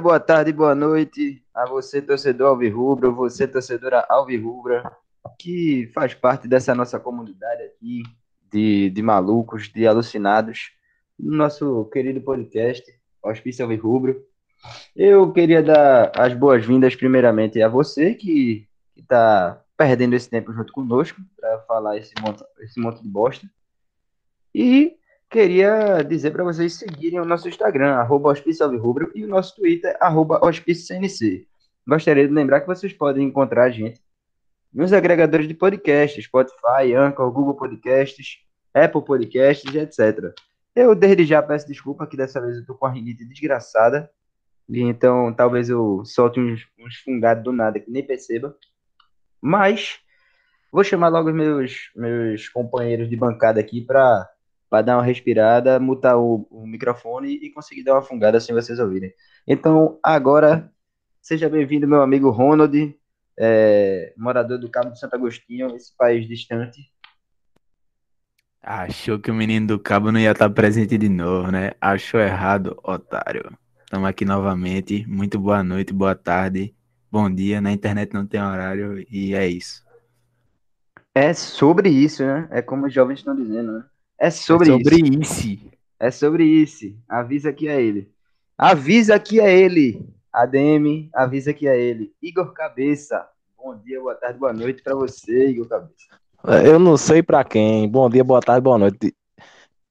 [0.00, 4.90] Boa tarde, boa noite a você, torcedor alvirrubro, você, torcedora alvirrubra,
[5.38, 8.02] que faz parte dessa nossa comunidade aqui
[8.50, 10.70] de, de malucos, de alucinados,
[11.18, 12.82] no nosso querido podcast,
[13.22, 14.24] Hospício Alvirrubro.
[14.96, 21.20] Eu queria dar as boas-vindas, primeiramente, a você que está perdendo esse tempo junto conosco
[21.38, 23.46] para falar esse monte, esse monte de bosta.
[24.54, 24.96] E
[25.30, 28.34] queria dizer para vocês seguirem o nosso Instagram, arroba
[28.78, 31.46] Rubro, e o nosso Twitter, arroba CNC.
[31.86, 34.00] Gostaria de lembrar que vocês podem encontrar a gente
[34.72, 38.40] nos agregadores de podcasts, Spotify, Anchor, Google Podcasts,
[38.74, 40.34] Apple Podcasts, etc.
[40.74, 44.10] Eu desde já peço desculpa que dessa vez eu tô com a rinite desgraçada,
[44.68, 48.56] e então talvez eu solte uns, uns fungados do nada que nem perceba.
[49.40, 50.00] Mas
[50.72, 54.28] vou chamar logo os meus, meus companheiros de bancada aqui para
[54.70, 58.78] para dar uma respirada, mutar o, o, microfone e conseguir dar uma fungada sem vocês
[58.78, 59.12] ouvirem.
[59.46, 60.72] Então, agora,
[61.20, 62.96] seja bem-vindo, meu amigo Ronald,
[63.36, 66.80] é, morador do Cabo de Santo Agostinho, esse país distante.
[68.62, 71.72] Achou que o menino do Cabo não ia estar presente de novo, né?
[71.80, 73.50] Achou errado, otário.
[73.82, 75.04] Estamos aqui novamente.
[75.08, 76.72] Muito boa noite, boa tarde,
[77.10, 77.60] bom dia.
[77.60, 79.82] Na internet não tem horário e é isso.
[81.12, 82.46] É sobre isso, né?
[82.52, 83.84] É como os jovens estão dizendo, né?
[84.20, 85.48] É sobre, é sobre isso.
[85.48, 85.70] isso.
[85.98, 86.94] É sobre isso.
[87.08, 88.06] Avisa que é ele.
[88.56, 90.06] Avisa que é ele.
[90.30, 92.12] ADM, avisa que é ele.
[92.22, 93.26] Igor Cabeça.
[93.56, 96.04] Bom dia, boa tarde, boa noite para você, Igor Cabeça.
[96.62, 97.88] Eu não sei para quem.
[97.88, 99.14] Bom dia, boa tarde, boa noite.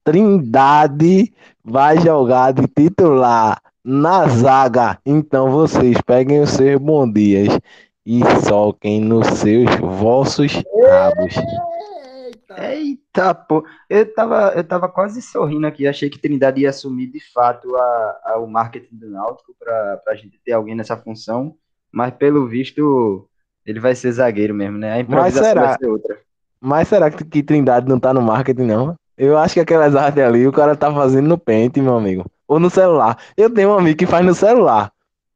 [0.04, 4.96] Trindade vai jogar de titular na zaga.
[5.04, 7.58] Então vocês peguem os seus bom dias
[8.06, 11.34] e soquem nos seus vossos rabos.
[12.56, 13.64] Eita, pô.
[13.88, 15.86] Eu tava, eu tava quase sorrindo aqui.
[15.86, 20.14] Achei que Trindade ia assumir de fato a, a o marketing do Náutico para a
[20.14, 21.54] gente ter alguém nessa função.
[21.92, 23.28] Mas pelo visto,
[23.64, 24.92] ele vai ser zagueiro mesmo, né?
[24.92, 26.18] A improvisação será, vai ser outra.
[26.60, 28.94] Mas será que, que Trindade não tá no marketing, não?
[29.16, 32.24] Eu acho que aquelas artes ali o cara tá fazendo no pente, meu amigo.
[32.48, 33.18] Ou no celular.
[33.36, 34.92] Eu tenho um amigo que faz no celular.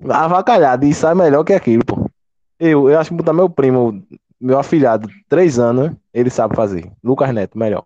[0.09, 2.11] Avacalhado e sai melhor que aquilo, pô.
[2.59, 4.03] Eu, eu acho que botar meu primo
[4.41, 6.93] meu afilhado, três anos, ele sabe fazer.
[7.03, 7.85] Lucas Neto, melhor.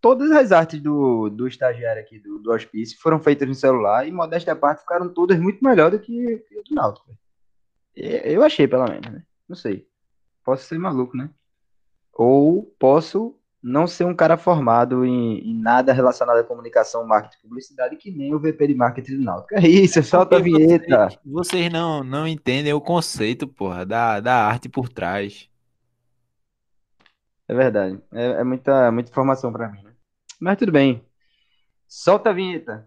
[0.00, 4.12] Todas as artes do, do estagiário aqui do, do hospício foram feitas no celular e,
[4.12, 7.16] modéstia à parte, ficaram todas muito melhor do que, o do Náutico.
[7.94, 9.22] Eu achei, pelo menos, né?
[9.48, 9.86] Não sei.
[10.44, 11.30] Posso ser maluco, né?
[12.12, 17.42] Ou posso não ser um cara formado em, em, nada relacionado à comunicação, marketing e
[17.42, 19.54] publicidade, que nem o VP de marketing do Náutico.
[19.54, 21.08] É isso, solta a vinheta.
[21.08, 25.48] Vocês, vocês não, não entendem o conceito, porra, da, da arte por trás.
[27.48, 27.98] É verdade.
[28.12, 29.92] É, é muita, muita informação para mim, né?
[30.40, 31.02] Mas tudo bem.
[31.88, 32.86] Solta a vinheta.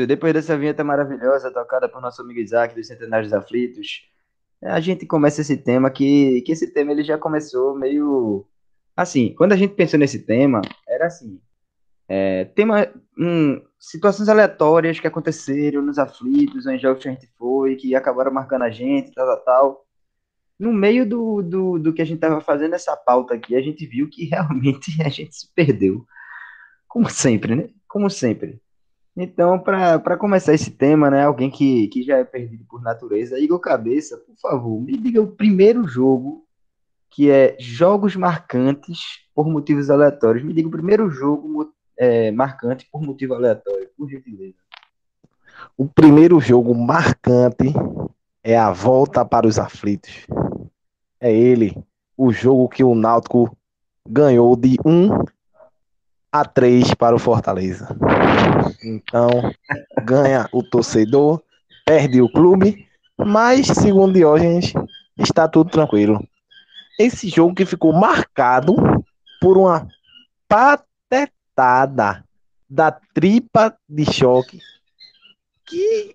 [0.00, 0.06] É.
[0.06, 4.08] Depois dessa vinheta maravilhosa tocada por nosso amigo Isaac dos Centenários Aflitos,
[4.62, 8.46] a gente começa esse tema que, que esse tema ele já começou meio
[8.96, 9.34] assim.
[9.34, 11.40] Quando a gente pensou nesse tema, era assim:
[12.08, 12.88] é, tema,
[13.18, 18.32] hum, situações aleatórias que aconteceram nos aflitos, em jogos que a gente foi, que acabaram
[18.32, 19.86] marcando a gente, tal, tal, tal.
[20.58, 23.84] No meio do, do, do que a gente estava fazendo essa pauta aqui, a gente
[23.86, 26.04] viu que realmente a gente se perdeu.
[26.86, 27.68] Como sempre, né?
[27.88, 28.60] Como sempre.
[29.16, 33.60] Então, para começar esse tema, né, alguém que, que já é perdido por natureza, Igor
[33.60, 36.46] Cabeça, por favor, me diga o primeiro jogo
[37.10, 38.98] que é jogos marcantes
[39.34, 40.42] por motivos aleatórios.
[40.42, 44.56] Me diga o primeiro jogo é, marcante por motivo aleatório, por gentileza.
[45.76, 47.72] O primeiro jogo marcante
[48.42, 50.26] é a volta para os aflitos.
[51.20, 51.76] É ele,
[52.16, 53.54] o jogo que o Náutico
[54.08, 55.10] ganhou de 1
[56.32, 57.94] a 3 para o Fortaleza.
[58.84, 59.52] Então,
[60.04, 61.42] ganha o torcedor,
[61.84, 62.86] perde o clube,
[63.16, 64.72] mas, segundo Diógenes,
[65.18, 66.26] está tudo tranquilo.
[66.98, 68.74] Esse jogo que ficou marcado
[69.40, 69.88] por uma
[70.48, 72.24] patetada
[72.68, 74.58] da tripa de choque
[75.66, 76.14] que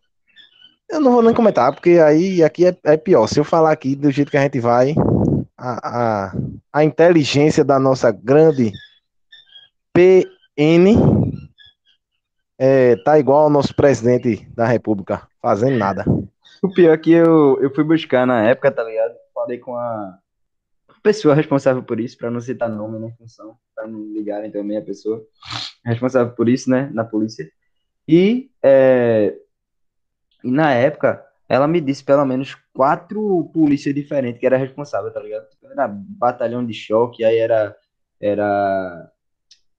[0.89, 3.27] eu não vou nem comentar, porque aí aqui é, é pior.
[3.27, 4.95] Se eu falar aqui do jeito que a gente vai,
[5.57, 6.33] a, a,
[6.71, 8.71] a inteligência da nossa grande
[9.93, 11.46] PN
[12.57, 16.05] é, tá igual ao nosso presidente da República, fazendo nada.
[16.61, 19.13] O pior é que eu, eu fui buscar na época, tá ligado?
[19.33, 20.17] Falei com a
[21.03, 24.81] pessoa responsável por isso, para não citar nome nem função, para não ligarem também a
[24.81, 25.23] pessoa
[25.85, 27.49] responsável por isso, né, na polícia.
[28.07, 29.35] E, é,
[30.43, 35.19] e na época, ela me disse pelo menos quatro polícias diferentes que era responsável, tá
[35.19, 35.45] ligado?
[35.63, 37.75] Era batalhão de choque, aí era,
[38.19, 39.11] era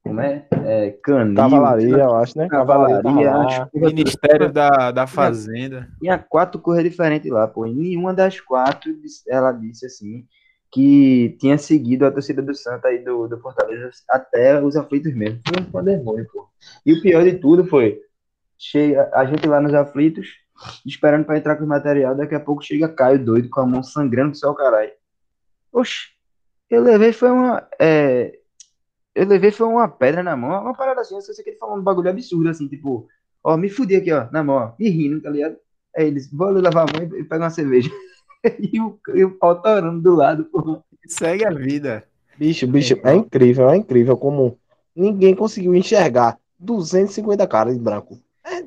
[0.08, 0.46] como é?
[0.64, 2.48] é canil, Cavalaria, eu acho, né?
[2.48, 5.88] Cavalaria, Cavalaria, acho Ministério da, da Fazenda.
[6.00, 7.66] Tinha quatro cores diferentes lá, pô.
[7.66, 8.92] E nenhuma das quatro
[9.28, 10.26] ela disse assim
[10.70, 15.40] que tinha seguido a torcida do Santa e do, do Fortaleza até os aflitos mesmo.
[15.46, 16.48] Foi um pandemônio, pô.
[16.84, 18.00] E o pior de tudo foi
[18.58, 20.28] chega, a gente lá nos aflitos,
[20.84, 23.82] esperando pra entrar com o material, daqui a pouco chega Caio doido com a mão
[23.82, 24.90] sangrando do céu, caralho.
[25.72, 26.08] Oxi,
[26.68, 27.66] eu levei foi uma.
[27.78, 28.38] é,
[29.22, 31.76] eu levei foi uma pedra na mão, uma parada assim, eu sei que ele falou
[31.76, 33.06] um bagulho absurdo, assim, tipo,
[33.42, 35.56] ó, me fudi aqui, ó, na mão, ó, me rindo, tá ligado?
[35.96, 37.90] Aí eles, vou ali lavar a mão e pegar uma cerveja.
[38.60, 40.80] E o, e o pau torando do lado, pô.
[41.08, 42.04] Segue a vida.
[42.38, 44.56] Bicho, bicho, é incrível, é incrível como
[44.94, 48.16] ninguém conseguiu enxergar 250 caras de branco.
[48.44, 48.62] É,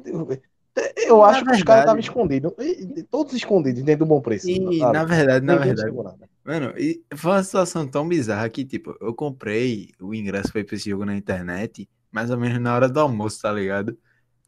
[1.09, 2.53] eu Na acho que os verdade- caras estavam escondidos,
[3.09, 4.50] todos escondidos dentro do bom preço.
[4.50, 4.92] E, sabe?
[4.94, 5.92] na verdade, na Ninguém verdade.
[6.43, 10.75] Mano, e foi uma situação tão bizarra que, tipo, eu comprei o ingresso ir pra
[10.75, 13.97] esse jogo na internet, mais ou menos na hora do almoço, tá ligado?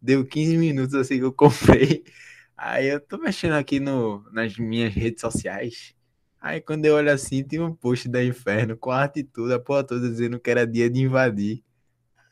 [0.02, 2.04] Deu 15 minutos assim que eu comprei.
[2.58, 5.94] Aí eu tô mexendo aqui no, nas minhas redes sociais.
[6.42, 9.84] Aí quando eu olho assim, tem um post da Inferno com e tudo, a porra
[9.84, 11.64] toda dizendo que era dia de invadir.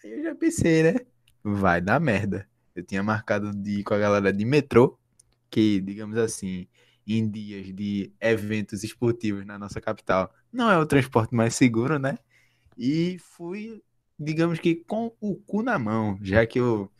[0.03, 0.95] Aí eu já pensei, né?
[1.43, 2.47] Vai dar merda.
[2.75, 4.97] Eu tinha marcado de ir com a galera de metrô,
[5.49, 6.67] que, digamos assim,
[7.07, 12.17] em dias de eventos esportivos na nossa capital, não é o transporte mais seguro, né?
[12.77, 13.81] E fui,
[14.19, 16.91] digamos que com o cu na mão, já que eu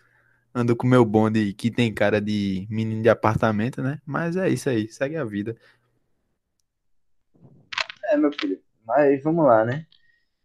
[0.54, 4.00] ando com meu bonde que tem cara de menino de apartamento, né?
[4.06, 5.56] Mas é isso aí, segue a vida.
[8.06, 8.60] É, meu filho.
[8.86, 9.86] Mas vamos lá, né?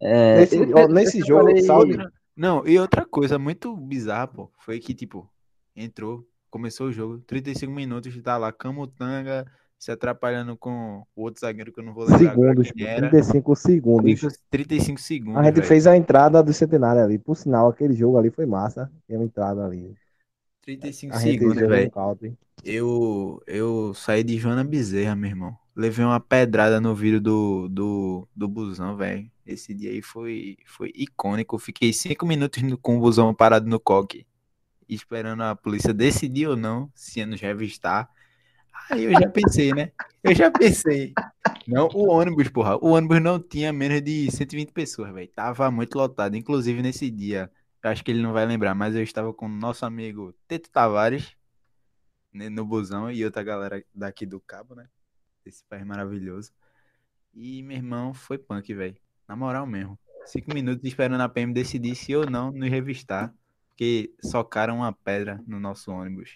[0.01, 1.99] É, Nesse, eu- ó, nesse eu jogo, falei- salve.
[2.37, 5.29] Não, e outra coisa muito bizarra, pô, foi que, tipo,
[5.75, 9.47] entrou, começou o jogo, 35 minutos, tá lá, Camutanga
[9.79, 13.11] se atrapalhando com o outro zagueiro que eu não vou lembrar Segundos, quem era.
[13.11, 14.21] 35 segundos.
[14.21, 15.67] 30, 35 segundos, A gente velho.
[15.67, 17.19] fez a entrada do centenário ali.
[17.19, 18.91] Por sinal, aquele jogo ali foi massa.
[19.07, 19.95] Tem uma entrada ali.
[20.63, 21.93] 35 A segundos, velho.
[22.65, 25.57] Eu, eu saí de Joana Bezerra, meu irmão.
[25.75, 29.31] Levei uma pedrada no vidro do, do, do busão, velho.
[29.47, 31.59] Esse dia aí foi, foi icônico.
[31.59, 34.27] Fiquei cinco minutos com o busão parado no coque,
[34.89, 38.09] esperando a polícia decidir ou não se ia nos revistar.
[38.91, 39.93] Aí eu já pensei, né?
[40.23, 41.13] Eu já pensei.
[41.67, 42.77] Não, o ônibus, porra.
[42.77, 45.29] O ônibus não tinha menos de 120 pessoas, velho.
[45.29, 46.37] Tava muito lotado.
[46.37, 47.51] Inclusive nesse dia,
[47.83, 51.37] acho que ele não vai lembrar, mas eu estava com o nosso amigo Teto Tavares
[52.33, 54.89] né, no busão e outra galera daqui do Cabo, né?
[55.45, 56.53] Esse país maravilhoso.
[57.35, 58.97] E meu irmão foi punk, velho.
[59.29, 59.99] Na moral mesmo.
[60.27, 63.35] Cinco minutos esperando a PM decidir se ou não nos revistar.
[63.77, 66.35] Porque socaram uma pedra no nosso ônibus.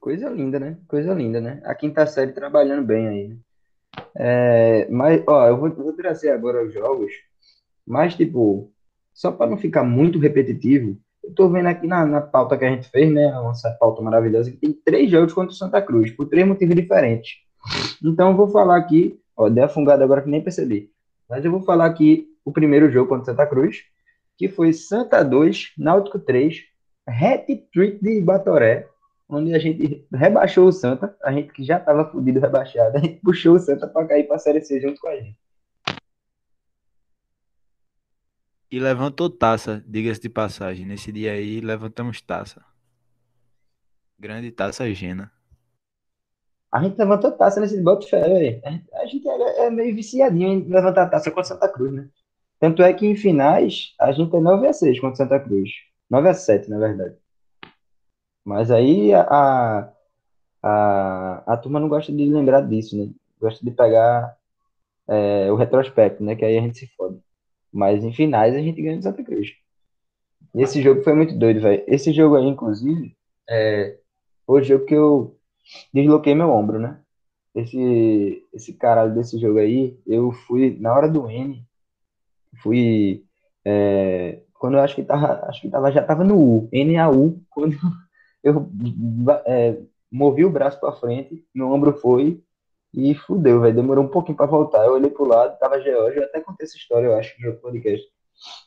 [0.00, 0.78] Coisa linda, né?
[0.88, 1.60] Coisa linda, né?
[1.62, 3.28] A quinta série trabalhando bem aí.
[3.28, 3.36] né?
[4.16, 7.12] É, mas, ó, eu vou, vou trazer agora os jogos,
[7.86, 8.72] mas, tipo,
[9.12, 12.70] só para não ficar muito repetitivo, eu tô vendo aqui na, na pauta que a
[12.70, 13.26] gente fez, né?
[13.26, 16.74] A nossa pauta maravilhosa, que tem três jogos contra o Santa Cruz, por três motivos
[16.74, 17.40] diferentes.
[18.02, 20.90] Então, eu vou falar aqui, ó, dei a fungada agora que nem percebi,
[21.28, 23.82] mas eu vou falar aqui o primeiro jogo contra o Santa Cruz,
[24.38, 26.69] que foi Santa 2, Náutico 3,
[27.10, 28.88] hat-trick de Batoré,
[29.28, 33.20] onde a gente rebaixou o Santa, a gente que já estava fudido rebaixado, a gente
[33.20, 35.38] puxou o Santa para cair para a Série C junto com a gente.
[38.70, 40.86] E levantou taça, diga-se de passagem.
[40.86, 42.64] Nesse dia aí, levantamos taça.
[44.18, 45.32] Grande taça Gena.
[46.72, 48.60] A gente levantou taça nesse bote fé, velho.
[48.64, 52.08] A gente- A gente é, é meio viciadinho em levantar taça contra Santa Cruz, né?
[52.60, 55.70] Tanto é que em finais a gente é 9 a 6 contra Santa Cruz.
[56.10, 57.16] 9 a 7, na verdade.
[58.44, 59.92] Mas aí a,
[60.62, 63.12] a, a, turma não gosta de lembrar disso, né?
[63.40, 64.36] Gosta de pegar
[65.08, 66.34] é, o retrospecto, né?
[66.36, 67.20] Que aí a gente se fode.
[67.72, 69.50] Mas em finais a gente ganha de Santa Cruz.
[70.54, 71.84] E esse jogo foi muito doido, velho.
[71.86, 73.16] Esse jogo aí, inclusive,
[73.48, 73.98] é,
[74.46, 75.38] foi o jogo que eu
[75.94, 77.00] desloquei meu ombro, né?
[77.54, 81.64] Esse, esse caralho desse jogo aí, eu fui na hora do N,
[82.62, 83.24] fui
[83.64, 87.74] é, quando eu acho que tava, acho que tava, já tava no U, NAU, quando
[88.44, 88.70] eu
[89.46, 89.78] é,
[90.12, 92.44] movi o braço pra frente, meu ombro foi
[92.92, 94.84] e fudeu, velho, demorou um pouquinho pra voltar.
[94.84, 98.06] Eu olhei pro lado, tava George, eu até contei essa história, eu acho, no podcast.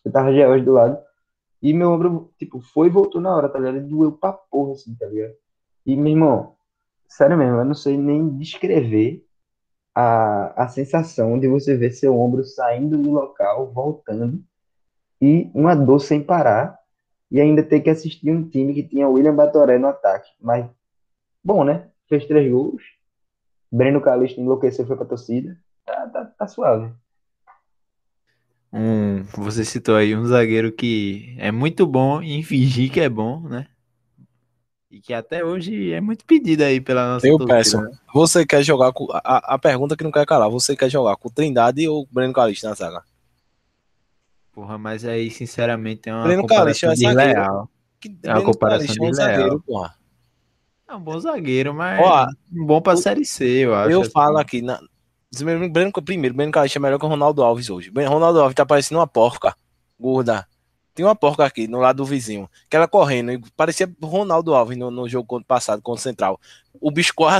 [0.03, 0.97] Eu tava George do lado
[1.62, 3.77] e meu ombro, tipo, foi e voltou na hora, tá ligado?
[3.77, 5.35] E doeu pra porra, assim, tá ligado?
[5.85, 6.55] E, meu irmão,
[7.07, 9.23] sério mesmo, eu não sei nem descrever
[9.93, 14.43] a, a sensação de você ver seu ombro saindo do local, voltando,
[15.22, 16.77] e uma dor sem parar,
[17.32, 20.29] e ainda ter que assistir um time que tinha William Batoré no ataque.
[20.39, 20.65] Mas,
[21.43, 21.88] bom, né?
[22.08, 22.82] Fez três gols.
[23.72, 25.58] Breno Calixto enlouqueceu, foi pra torcida.
[25.86, 26.91] Tá, tá, tá suave.
[28.72, 33.41] Um, você citou aí um zagueiro que é muito bom em fingir que é bom,
[33.41, 33.67] né?
[34.89, 37.98] E que até hoje é muito pedido aí pela nossa Eu torcida, peço, né?
[38.13, 39.08] você quer jogar com.
[39.12, 42.67] A, a pergunta que não quer calar, você quer jogar com Trindade ou Breno Calixto
[42.67, 43.03] na zaga?
[44.53, 47.69] Porra, mas aí, sinceramente, é uma Breno Calixto comparação é desleal.
[48.00, 49.29] Que É uma comparação Calixto é um desleal.
[49.36, 49.95] zagueiro, porra.
[50.88, 52.27] É um bom zagueiro, mas Ó,
[52.65, 53.89] bom pra Série C, eu acho.
[53.91, 54.12] Eu assim.
[54.12, 54.79] falo aqui, na,
[55.72, 57.89] Breno, primeiro, Breno Calixto é melhor que o Ronaldo Alves hoje.
[57.89, 59.55] Ben- Ronaldo Alves tá parecendo uma porca
[60.00, 60.48] gorda.
[60.93, 64.53] Tem uma porca aqui no lado do vizinho, que ela correndo, e parecia o Ronaldo
[64.53, 66.39] Alves no, no jogo passado contra o Central.
[66.79, 67.39] O bicho corre,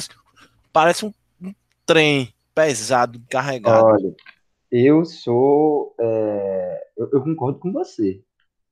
[0.72, 1.53] parece um, um
[1.86, 3.86] trem pesado, carregado.
[3.86, 4.12] Olha,
[4.74, 5.96] eu sou.
[6.00, 8.24] é, eu, eu concordo com você.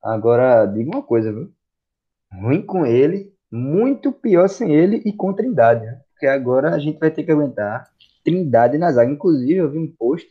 [0.02, 1.52] Agora, diga uma coisa, viu?
[2.32, 6.00] Ruim com ele, muito pior sem ele e com Trindade, né?
[6.12, 7.88] Porque agora a gente vai ter que aguentar
[8.24, 9.12] Trindade na zaga.
[9.12, 10.28] Inclusive, eu vi um post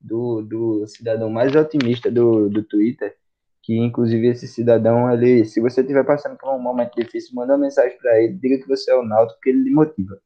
[0.00, 3.14] do, do cidadão mais otimista do, do Twitter,
[3.62, 7.64] que inclusive esse cidadão, ele, se você estiver passando por um momento difícil, manda uma
[7.64, 10.20] mensagem para ele, diga que você é o Náutico, que ele lhe motiva.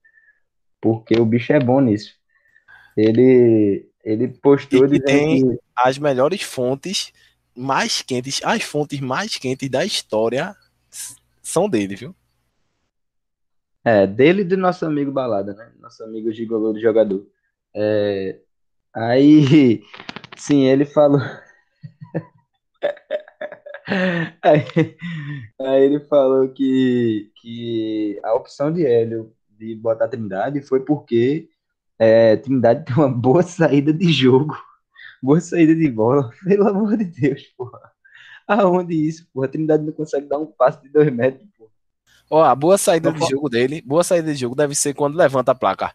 [0.80, 2.14] Porque o bicho é bom nisso.
[2.96, 7.12] Ele, ele postou E que tem- que As melhores fontes
[7.56, 10.54] mais quentes, as fontes mais quentes da história
[11.42, 12.14] são dele, viu?
[13.84, 15.72] É, dele e do nosso amigo Balada, né?
[15.80, 17.26] Nosso amigo gigolô do jogador.
[17.74, 18.38] É,
[18.94, 19.82] aí,
[20.36, 21.20] sim, ele falou.
[24.42, 24.62] Aí,
[25.60, 31.49] aí ele falou que, que a opção de Hélio de botar Trindade foi porque
[32.02, 34.56] é, Trindade tem uma boa saída de jogo,
[35.22, 36.30] boa saída de bola.
[36.42, 37.78] Pelo amor de Deus, porra.
[38.48, 39.48] Aonde isso, porra?
[39.48, 41.70] Trindade não consegue dar um passe de dois metros, porra.
[42.30, 45.14] Ó, a boa saída Não de jogo dele, boa saída de jogo deve ser quando
[45.14, 45.92] levanta a placa.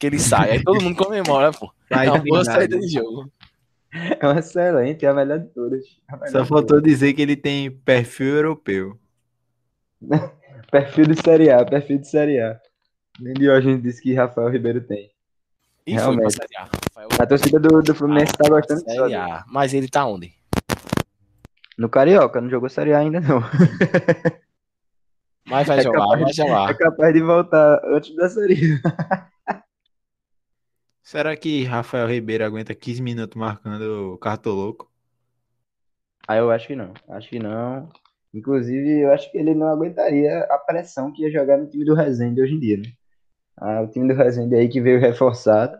[0.00, 1.72] Que ele sai, aí todo mundo comemora, pô.
[1.88, 3.30] Sai É uma boa saída de jogo.
[3.92, 5.84] É uma excelente, é a melhor de todas.
[6.08, 8.98] A melhor Só faltou dizer que ele tem perfil europeu.
[10.72, 12.60] Perfil de Série A, perfil de Série A.
[13.20, 15.13] Nem Diógenes disse que Rafael Ribeiro tem.
[15.86, 16.32] E foi pra Realmente.
[16.32, 17.22] Série A.
[17.22, 18.80] A torcida do, do Fluminense tá gostando.
[18.80, 19.44] Série A.
[19.48, 20.32] Mas ele tá onde?
[21.76, 23.40] No Carioca, não jogou Série A ainda não.
[25.46, 26.74] Mas vai É jogar, capaz- vai É jogar.
[26.78, 29.28] capaz de voltar antes da Série A.
[31.02, 34.90] Será que Rafael Ribeiro aguenta 15 minutos marcando o cartoloco?
[36.26, 36.94] Ah, eu acho que não.
[37.10, 37.90] Acho que não.
[38.32, 41.94] Inclusive, eu acho que ele não aguentaria a pressão que ia jogar no time do
[41.94, 42.84] Resende hoje em dia, né?
[43.56, 45.78] Ah, o time do Resende aí que veio reforçado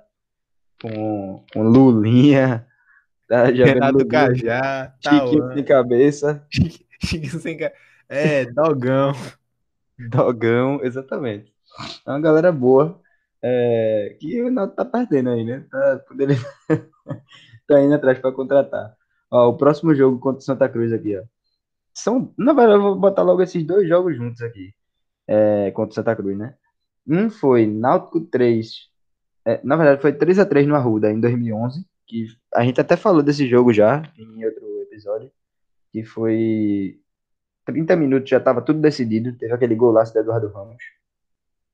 [0.80, 2.66] com, com Lulinha,
[3.28, 6.46] tá jogando Renato Lulinha, Cajá, Chiquinho Tauan, sem cabeça.
[7.02, 7.72] Chiquinho sem ca-
[8.08, 9.12] É, Dogão.
[10.10, 11.52] Dogão, exatamente.
[12.06, 13.00] É uma galera boa.
[13.42, 15.64] é, que o Náutico tá perdendo aí, né?
[15.70, 16.36] Tá, poderia...
[17.66, 18.94] tá indo atrás para contratar.
[19.30, 21.22] Ó, o próximo jogo contra o Santa Cruz aqui, ó.
[21.92, 24.72] São, na verdade, eu vou botar logo esses dois jogos juntos aqui.
[25.26, 26.54] É, contra o Santa Cruz, né?
[27.06, 28.90] Um foi Náutico 3.
[29.44, 31.86] é, na verdade, foi 3 a 3 no Arruda em 2011.
[32.06, 35.30] Que a gente até falou desse jogo já em outro episódio.
[35.92, 37.00] Que foi
[37.66, 39.36] 30 minutos já estava tudo decidido.
[39.36, 40.82] Teve aquele golaço do Eduardo Ramos.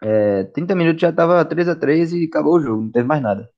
[0.03, 3.23] É, 30 minutos já estava 3 a 3 e acabou o jogo, não teve mais
[3.23, 3.51] nada.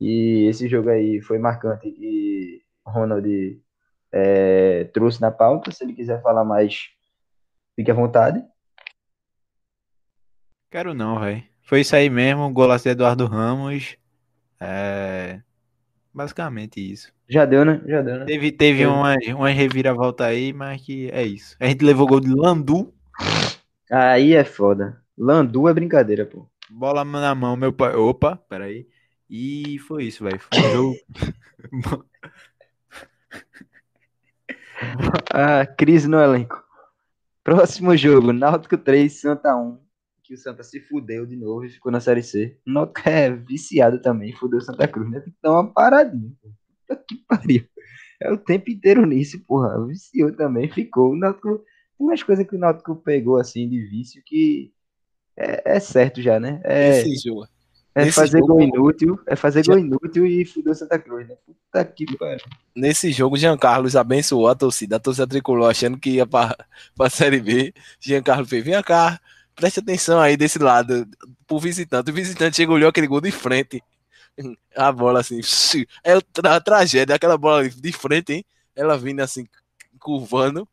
[0.00, 3.60] E esse jogo aí foi marcante e Ronald
[4.12, 5.70] é, trouxe na pauta.
[5.70, 6.88] Se ele quiser falar mais,
[7.76, 8.44] fique à vontade.
[10.70, 11.42] Quero não, velho.
[11.62, 13.96] Foi isso aí mesmo, golaço de Eduardo Ramos.
[14.60, 15.40] É...
[16.12, 17.12] Basicamente isso.
[17.28, 17.80] Já deu, né?
[17.86, 18.24] Já deu, né?
[18.24, 21.56] Teve, teve uma, uma reviravolta aí, mas que é isso.
[21.60, 22.92] A gente levou gol de Landu,
[23.90, 25.02] Aí é foda.
[25.16, 26.46] Landu é brincadeira, pô.
[26.70, 27.94] bola na mão, meu pai.
[27.94, 28.86] Opa, peraí.
[29.28, 30.38] E foi isso, velho.
[30.38, 30.96] Foi um jogo.
[35.34, 36.62] Ah, crise no elenco.
[37.42, 39.76] Próximo jogo, Náutico 3, Santa 1.
[40.28, 42.58] Que o Santa se fudeu de novo e ficou na Série C.
[42.66, 45.20] O Náutico é viciado também, fudeu Santa Cruz, né?
[45.20, 46.30] Tem que dar uma paradinha.
[46.42, 46.50] pô.
[46.86, 47.64] Puta que pariu.
[48.20, 49.86] É o tempo inteiro nisso, porra.
[49.86, 51.12] Viciou também, ficou.
[51.12, 51.56] O Náutico,
[51.96, 54.70] tem umas coisas que o Náutico pegou assim de vício que
[55.34, 56.60] é, é certo já, né?
[56.62, 57.46] É, Esse jogo.
[57.94, 61.36] é fazer jogo- gol inútil, é fazer Já- gol inútil e fudeu Santa Cruz, né?
[61.46, 62.44] Puta que pariu.
[62.76, 64.96] Nesse jogo, Jean Carlos abençoou a torcida.
[64.96, 66.54] A torcida tricolor achando que ia pra,
[66.94, 67.72] pra Série B.
[67.98, 69.18] Jean Carlos fez: vem cá,
[69.58, 71.06] preste atenção aí desse lado,
[71.46, 72.10] pro visitante.
[72.10, 73.82] O visitante chegou, olhou aquele gol de frente.
[74.76, 75.40] A bola assim,
[76.04, 78.44] é outra tragédia, aquela bola de frente, hein?
[78.78, 79.44] ela vindo assim,
[79.98, 80.66] curvando.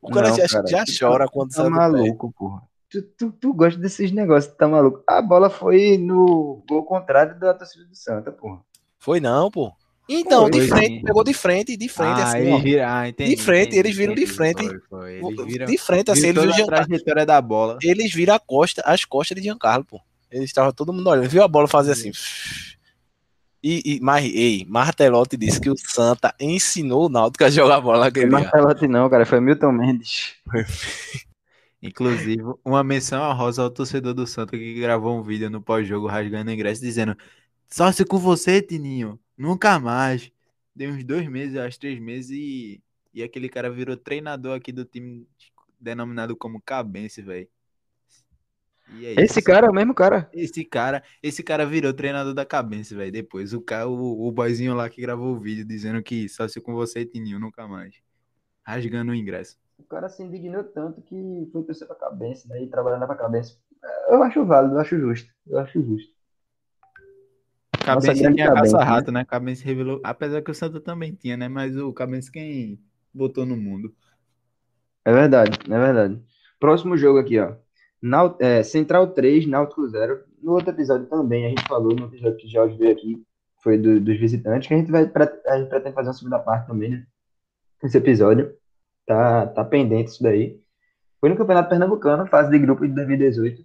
[0.00, 2.62] O cara Não, já, cara, já tu chora quando Tá sai maluco, porra.
[2.88, 5.04] Tu, tu, tu gosta desses negócios, tá maluco?
[5.06, 8.62] A bola foi no gol contrário da torcida do Santa, porra.
[8.98, 9.72] Foi não, pô.
[10.12, 11.02] Então, Foi, de frente, sim.
[11.04, 14.12] pegou de frente, de frente, ah, assim, viram, ah, entendi, De frente, entendi, eles viram
[14.12, 14.36] de entendi.
[14.36, 14.68] frente.
[14.68, 15.12] Foi, foi.
[15.14, 17.78] Eles viram, de frente, assim, viram eles viram a trajetória da bola.
[17.80, 20.00] Eles viram a costa, as costas de Giancarlo, pô.
[20.28, 21.28] Eles estavam todo mundo olhando.
[21.28, 22.10] Viu a bola fazer assim.
[23.62, 28.06] E, e mas, ei, Martelotti disse que o Santa ensinou o Náutico a jogar bola
[28.06, 28.36] naquele dia.
[28.36, 30.34] Martelotti não, cara, foi Milton Mendes.
[31.80, 36.08] Inclusive, uma menção a rosa ao torcedor do Santa que gravou um vídeo no pós-jogo
[36.08, 37.16] rasgando ingresso dizendo:
[37.68, 40.30] Sócio com você, Tininho, nunca mais.
[40.74, 42.82] Deu uns dois meses, acho três meses, e,
[43.12, 45.26] e aquele cara virou treinador aqui do time
[45.78, 47.48] denominado como Cabense, velho.
[49.02, 49.42] É Esse isso.
[49.42, 50.28] cara é o mesmo cara.
[50.32, 53.10] Esse cara, esse cara virou treinador da Cabense, velho.
[53.12, 56.74] Depois, o, cara, o, o boyzinho lá que gravou o vídeo dizendo que sócio com
[56.74, 57.94] você, Tininho, nunca mais.
[58.64, 59.56] Rasgando o ingresso.
[59.78, 63.56] O cara se indignou tanto que foi torcer pra cabeça, daí trabalhando pra cabeça.
[64.08, 65.32] Eu acho válido, eu acho justo.
[65.46, 66.19] Eu acho justo.
[67.94, 69.24] Cabense tinha caça-rato, né?
[69.24, 70.00] Cabense revelou.
[70.02, 71.48] Apesar que o Santa também tinha, né?
[71.48, 72.80] Mas o Cabense quem
[73.12, 73.94] botou no mundo.
[75.04, 76.20] É verdade, é verdade.
[76.58, 77.54] Próximo jogo aqui, ó.
[78.02, 80.20] Nau- é, Central 3, Náutico 0.
[80.42, 83.22] No outro episódio também, a gente falou, no episódio que Jorge veio aqui,
[83.62, 85.02] foi do- dos visitantes, que a gente vai
[85.46, 87.06] a gente pretende fazer uma segunda parte também, né?
[87.82, 88.54] Esse episódio.
[89.06, 90.60] Tá, tá pendente isso daí.
[91.20, 93.64] Foi no Campeonato Pernambucano, fase de grupo de 2018.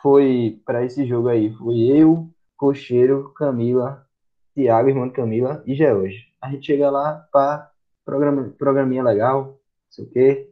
[0.00, 1.52] Foi para esse jogo aí.
[1.54, 4.04] Foi eu, Cocheiro, Camila,
[4.52, 6.26] Thiago, irmão de Camila e George.
[6.42, 7.70] A gente chega lá para
[8.04, 9.56] programa, programinha legal, não
[9.88, 10.50] sei o quê.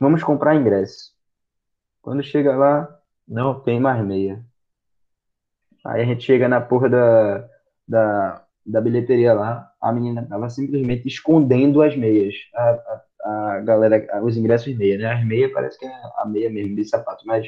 [0.00, 1.12] Vamos comprar ingresso.
[2.02, 4.44] Quando chega lá, não tem mais meia.
[5.84, 7.48] Aí a gente chega na porra da,
[7.86, 12.34] da, da bilheteria lá, a menina tava simplesmente escondendo as meias.
[12.52, 15.12] A, a, a galera, os ingressos meia, né?
[15.12, 17.46] As meias parece que é a meia mesmo de sapato, mas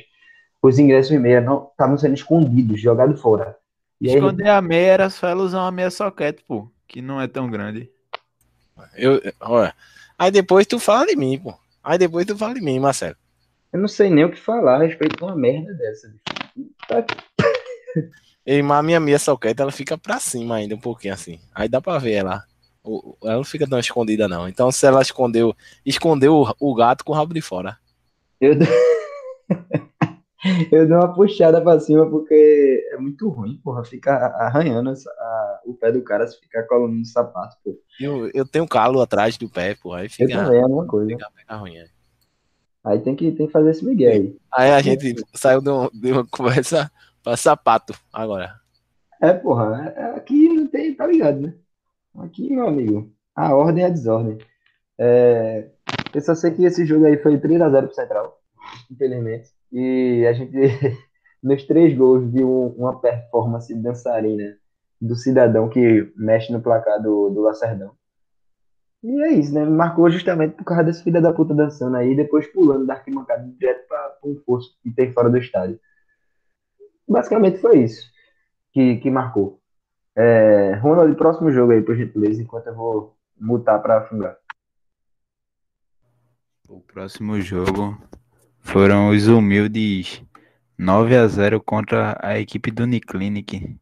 [0.63, 3.59] os ingressos meia não estavam sendo escondidos, jogados fora.
[4.01, 6.71] E aí, Esconder a meia era só ela usar uma meia soquete, pô.
[6.89, 7.91] Que não é tão grande.
[8.97, 9.75] Eu, olha.
[10.19, 11.55] Aí depois tu fala de mim, pô.
[11.85, 13.17] Aí depois tu fala de mim, Marcelo.
[13.73, 16.09] eu não sei nem o que falar a respeito de uma merda dessa.
[16.09, 16.71] bicho.
[16.89, 17.05] Tá
[18.47, 21.39] E mas a minha meia soquete, ela fica pra cima ainda, um pouquinho assim.
[21.55, 22.43] Aí dá pra ver ela.
[23.23, 24.49] Ela não fica tão escondida, não.
[24.49, 27.79] Então, se ela escondeu, escondeu o- gato com o rabo de fora.
[28.41, 28.55] Eu.
[30.73, 33.85] eu dou uma puxada pra cima porque é muito ruim, porra.
[33.85, 37.79] Fica arranhando essa- a- o pé do cara se ficar colando no sapato, pô.
[38.01, 39.93] Eu, eu tenho calo atrás do pé, pô.
[39.93, 41.11] Aí Eu fica, também, é a mesma coisa.
[41.11, 41.77] fica, fica ruim.
[41.77, 41.87] é.
[42.83, 44.37] Aí tem que, tem que fazer esse migué aí.
[44.51, 46.91] Aí a gente saiu de, um- de uma conversa
[47.23, 48.55] pra sapato agora.
[49.21, 51.55] É, porra, é- aqui não tem, tá ligado, né?
[52.17, 54.39] Aqui, meu amigo, a ordem é a desordem.
[54.99, 55.69] É,
[56.15, 58.41] eu só sei que esse jogo aí foi 3x0 pro Central,
[58.91, 59.51] infelizmente.
[59.73, 60.57] E a gente,
[61.43, 64.57] nos três gols, viu uma performance dançarina
[65.01, 67.93] do cidadão que mexe no placar do, do Lacerdão.
[69.03, 69.65] E é isso, né?
[69.65, 73.89] Marcou justamente por causa desse filho da puta dançando aí, depois pulando da arquibancada direto
[73.89, 75.81] para um fosso que tem fora do estádio.
[77.09, 78.11] Basicamente foi isso
[78.73, 79.59] que, que marcou.
[80.15, 84.37] É, Ronald, próximo jogo aí, por gentileza, enquanto eu vou mutar para fungar.
[86.69, 87.99] O próximo jogo
[88.61, 90.23] foram os humildes
[90.79, 93.77] 9 a 0 contra a equipe do Uniclinic,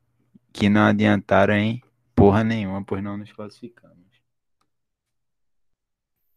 [0.53, 1.83] que não adiantaram em
[2.15, 3.97] porra nenhuma, pois não nos classificamos.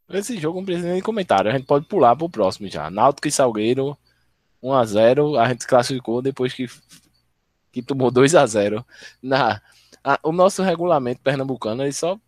[0.10, 1.50] Esse jogo não precisa nem comentário.
[1.50, 2.90] A gente pode pular pro próximo já.
[2.90, 3.98] Náutico e Salgueiro,
[4.62, 5.40] 1x0.
[5.40, 6.68] A gente classificou depois que,
[7.72, 8.86] que tomou 2x0.
[9.22, 9.62] Na,
[10.04, 12.20] a- o nosso regulamento pernambucano, ele só,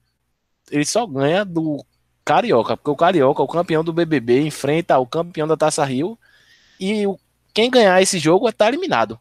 [0.72, 1.86] ele só ganha do
[2.26, 2.78] Carioca.
[2.78, 6.18] Porque o Carioca, o campeão do BBB, enfrenta o campeão da Taça Rio.
[6.80, 7.20] E o-
[7.54, 9.20] quem ganhar esse jogo está eliminado.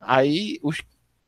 [0.00, 0.78] Aí os,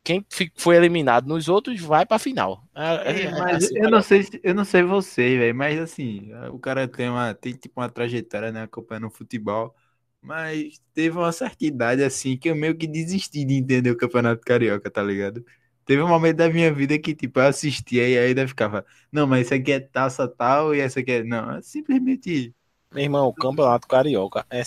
[0.03, 0.25] quem
[0.57, 2.65] foi eliminado nos outros vai pra final.
[2.75, 6.31] É- é- mas assim, eu não sei, se- eu não sei você, velho, mas assim,
[6.51, 9.75] o cara tem uma, tem tipo uma trajetória, né, acompanhando o futebol,
[10.23, 14.41] mas teve uma certa idade assim que eu meio que desisti de entender o Campeonato
[14.43, 15.45] Carioca, tá ligado?
[15.85, 19.47] Teve um momento da minha vida que tipo eu assistia e ainda ficava, não, mas
[19.47, 22.55] isso aqui é taça tal e essa aqui é, não, é simplesmente
[22.93, 24.63] Meu irmão, o campeonato carioca é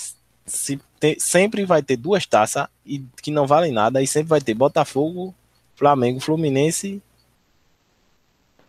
[0.45, 4.41] se tem- sempre vai ter duas taças e que não valem nada e sempre vai
[4.41, 5.34] ter Botafogo,
[5.75, 7.01] Flamengo, Fluminense.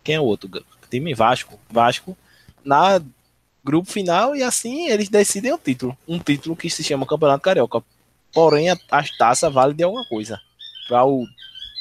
[0.03, 0.49] Quem é o outro?
[0.89, 2.17] Time Vasco, Vasco
[2.63, 3.01] na
[3.63, 7.83] grupo final e assim eles decidem o título, um título que se chama Campeonato Carioca.
[8.33, 10.39] Porém, as taças valem de alguma coisa
[10.87, 11.25] para o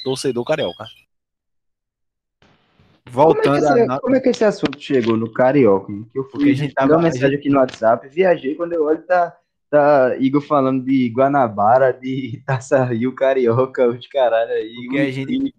[0.07, 0.85] torcedor carioca.
[0.85, 4.01] Como é, Voltando esse, a nota.
[4.03, 5.93] como é que esse assunto chegou no Carioca?
[6.13, 8.85] Que eu Porque fui a gente tava- uma mensagem aqui no WhatsApp, viajei, quando eu
[8.85, 9.37] olho, tá,
[9.71, 14.75] tá Igor falando de Guanabara, de Taça Rio, Carioca, os caralho aí.
[14.75, 15.55] Porque a gente-.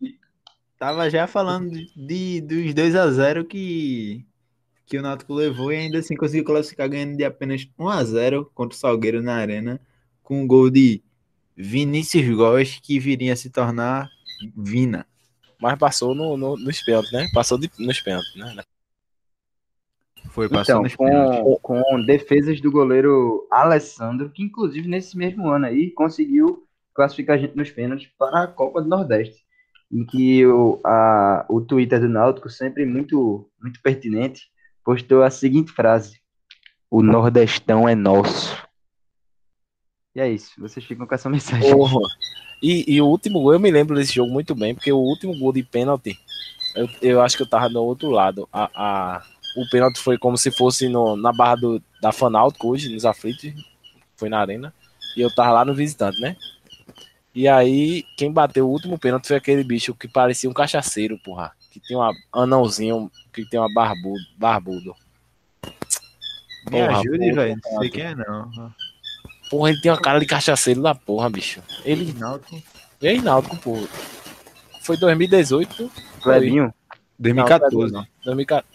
[0.80, 4.26] Tava já falando de, de- dos 2 a 0 que,
[4.86, 8.52] que o Náutico levou e ainda assim conseguiu classificar ganhando de apenas 1 a 0
[8.54, 9.82] contra o Salgueiro na Arena,
[10.22, 11.02] com um gol de
[11.56, 14.08] Vinícius Góes, que viria a se tornar
[14.56, 15.06] Vina.
[15.60, 17.28] Mas passou no, no, nos pênaltis, né?
[17.34, 18.64] Passou de, nos pênaltis, né?
[20.30, 25.90] Foi passando Então, com, com defesas do goleiro Alessandro, que inclusive nesse mesmo ano aí
[25.92, 29.46] conseguiu classificar a gente nos pênaltis para a Copa do Nordeste.
[29.92, 34.50] Em que o, a, o Twitter do Náutico, sempre muito, muito pertinente,
[34.84, 36.20] postou a seguinte frase:
[36.90, 38.67] O Nordestão é nosso.
[40.18, 41.72] E é isso, vocês ficam com essa mensagem.
[41.72, 42.00] Porra.
[42.60, 45.38] E, e o último gol, eu me lembro desse jogo muito bem, porque o último
[45.38, 46.20] gol de pênalti,
[46.76, 48.50] eu, eu acho que eu tava do outro lado.
[48.52, 49.24] A, a,
[49.56, 53.54] o pênalti foi como se fosse no, na barra do, da Fanáutico hoje, nos aflitos,
[54.16, 54.74] foi na arena,
[55.16, 56.36] e eu tava lá no visitante, né?
[57.36, 61.52] E aí, quem bateu o último pênalti foi aquele bicho que parecia um cachaceiro, porra.
[61.70, 64.26] Que tem um anãozinho, que tem uma barbudo.
[64.36, 64.96] barbudo.
[66.66, 67.62] Me porra, ajude, velho.
[67.64, 68.50] Não sei quem é, não.
[69.50, 71.62] Porra, ele tem uma cara de cachaceiro da porra, bicho.
[71.86, 72.62] Ele Náutico.
[73.02, 73.88] E aí, Náutico, pô.
[74.82, 75.92] Foi 2018.
[76.22, 76.74] Clebinho,
[77.20, 77.94] 2014.
[77.94, 78.66] Não, 2014.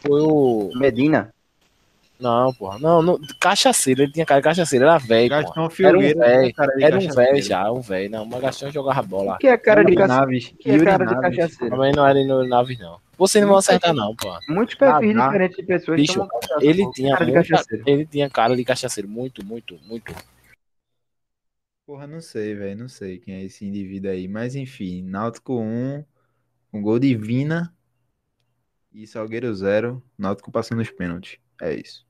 [0.00, 0.70] Foi o.
[0.74, 1.32] Medina.
[2.22, 2.78] Não, porra.
[2.78, 4.02] Não, não, cachaceiro.
[4.02, 4.84] Ele tinha cara de cachaceiro.
[4.84, 5.42] Era velho, porra.
[5.42, 6.20] Gastão um velho.
[6.80, 8.10] Era um velho já, um velho.
[8.10, 9.38] Não, mas Gastão jogava bola.
[9.38, 10.20] Que é cara de cachaceiro.
[10.26, 10.54] Naves.
[10.58, 11.74] Que é cara de cachaceiro.
[11.74, 13.00] Também não era no Naves, não.
[13.18, 14.38] Vocês não vão acertar, não, porra.
[14.48, 16.90] Muitos perfis Ah, diferentes de pessoas Bicho, cachaça, Ele pô.
[16.92, 17.84] tinha, cara de muita- cachaceiro.
[17.86, 19.08] ele tinha cara de cachaceiro.
[19.08, 20.14] Muito, muito, muito.
[21.86, 22.78] Porra, não sei, velho.
[22.78, 24.26] Não sei quem é esse indivíduo aí.
[24.28, 26.04] Mas enfim, Náutico 1,
[26.72, 27.72] um gol de Vina
[28.92, 30.02] e Salgueiro 0.
[30.18, 31.38] Náutico passando os pênaltis.
[31.60, 32.04] É isso.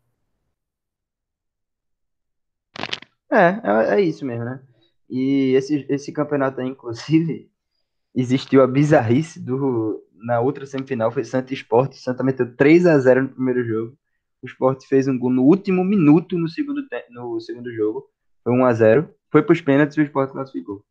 [3.33, 4.61] É, é, é isso mesmo, né?
[5.09, 7.51] E esse, esse campeonato aí, inclusive,
[8.15, 10.03] existiu a bizarrice do.
[10.25, 11.99] Na outra semifinal foi Santa Esporte.
[11.99, 13.97] Santa meteu 3 a 0 no primeiro jogo.
[14.43, 18.09] O Sport fez um gol no último minuto no segundo, no segundo jogo.
[18.45, 20.85] Foi 1 a 0 Foi pros pênaltis e o Sport classificou.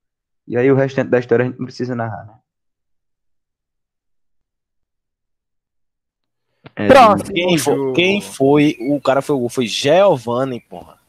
[0.47, 2.33] E aí o restante da história a gente não precisa narrar, né?
[6.75, 7.33] É, Próximo.
[7.33, 7.93] Quem foi, jogo.
[7.93, 8.77] quem foi?
[8.81, 9.49] O cara foi o gol.
[9.49, 11.00] Foi Giovanni, porra.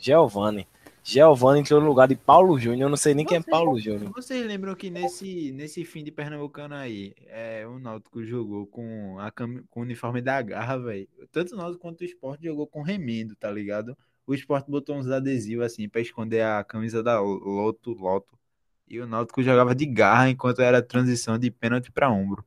[0.00, 0.66] Giovanni.
[1.02, 2.82] Giovanni entrou no lugar de Paulo Júnior.
[2.82, 4.12] Eu não sei nem quem é Você- Paulo Júnior.
[4.12, 9.30] Vocês lembram que nesse, nesse fim de Pernambucano aí, é, o Náutico jogou com, a
[9.30, 11.08] cami- com o uniforme da garra, velho.
[11.32, 13.96] Tanto o Náutico quanto o Sport jogou com remendo, tá ligado?
[14.26, 18.38] O Sport botou uns adesivos assim pra esconder a camisa da Loto, Loto.
[18.86, 22.44] E o Náutico jogava de garra enquanto era transição de pênalti pra ombro.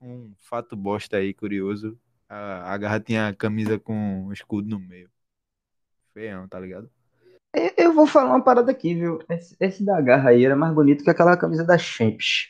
[0.00, 1.98] Um fato bosta aí, curioso.
[2.28, 5.10] A, a garra tinha a camisa com o escudo no meio.
[6.14, 6.88] Feião, tá ligado?
[7.76, 9.20] Eu- vou falar uma parada aqui, viu?
[9.28, 12.48] Esse, esse da garra aí era mais bonito que aquela camisa da Champs.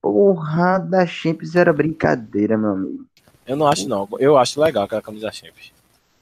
[0.00, 3.04] Porra, da Champs era brincadeira, meu amigo.
[3.46, 4.08] Eu não acho, não.
[4.18, 5.72] Eu acho legal aquela camisa Champions.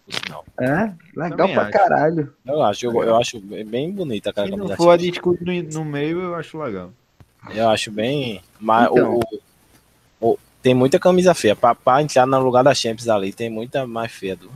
[0.05, 0.45] Por sinal.
[0.61, 1.73] É, legal Também pra acho.
[1.73, 2.35] caralho.
[2.45, 5.63] Eu acho, eu, eu acho bem bonita aquela Se não for a de escudo no,
[5.63, 6.93] no meio, eu acho legal.
[7.55, 8.41] Eu acho bem.
[8.61, 9.15] Mas Então.
[9.17, 9.21] o,
[10.21, 11.55] o- o- tem muita camisa feia.
[11.57, 14.37] Pra, pra entrar no lugar da Champions ali, tem muita mais feia.
[14.37, 14.51] Do...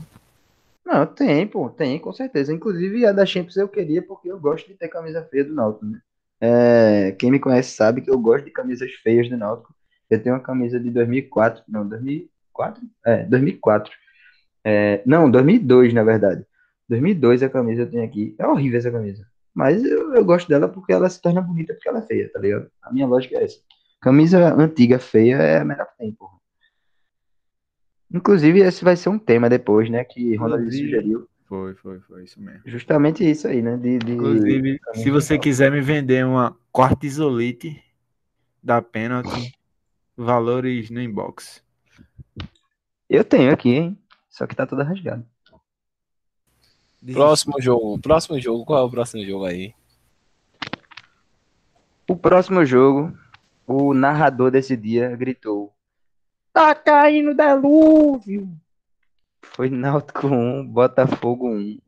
[0.90, 2.52] Não, tem, pô, tem, com certeza.
[2.52, 5.86] Inclusive a da Champions eu queria porque eu gosto de ter camisa feia do Náutico,
[5.86, 6.00] né?
[6.40, 9.72] É, quem me conhece sabe que eu gosto de camisas feias do Náutico.
[10.10, 12.82] Eu tenho uma camisa de 2004, não, 2004?
[13.06, 13.92] É, 2004.
[14.64, 16.44] É, não, 2002, na verdade.
[16.88, 18.34] 2002 a camisa eu tenho aqui.
[18.36, 19.24] É horrível essa camisa.
[19.54, 22.40] Mas eu, eu gosto dela porque ela se torna bonita porque ela é feia, tá
[22.40, 22.68] ligado?
[22.82, 23.58] A minha lógica é essa.
[24.00, 26.39] Camisa antiga feia é a melhor que tem, porra.
[28.12, 30.04] Inclusive, esse vai ser um tema depois, né?
[30.04, 31.28] Que Ronald sugeriu.
[31.46, 32.60] Foi, foi, foi isso mesmo.
[32.64, 33.76] Justamente isso aí, né?
[33.76, 34.12] De, de...
[34.12, 37.82] Inclusive, se você quiser me vender uma cortisolite
[38.62, 39.58] da pênalti,
[40.16, 41.62] valores no inbox.
[43.08, 43.98] Eu tenho aqui, hein?
[44.28, 45.26] Só que tá toda rasgada.
[47.12, 47.98] Próximo jogo.
[47.98, 48.64] Próximo jogo.
[48.64, 49.74] Qual é o próximo jogo aí?
[52.08, 53.16] O próximo jogo,
[53.66, 55.72] o narrador desse dia gritou:
[56.52, 58.48] Tá caindo delúvio!
[59.42, 61.78] Foi Náutico 1, Botafogo 1,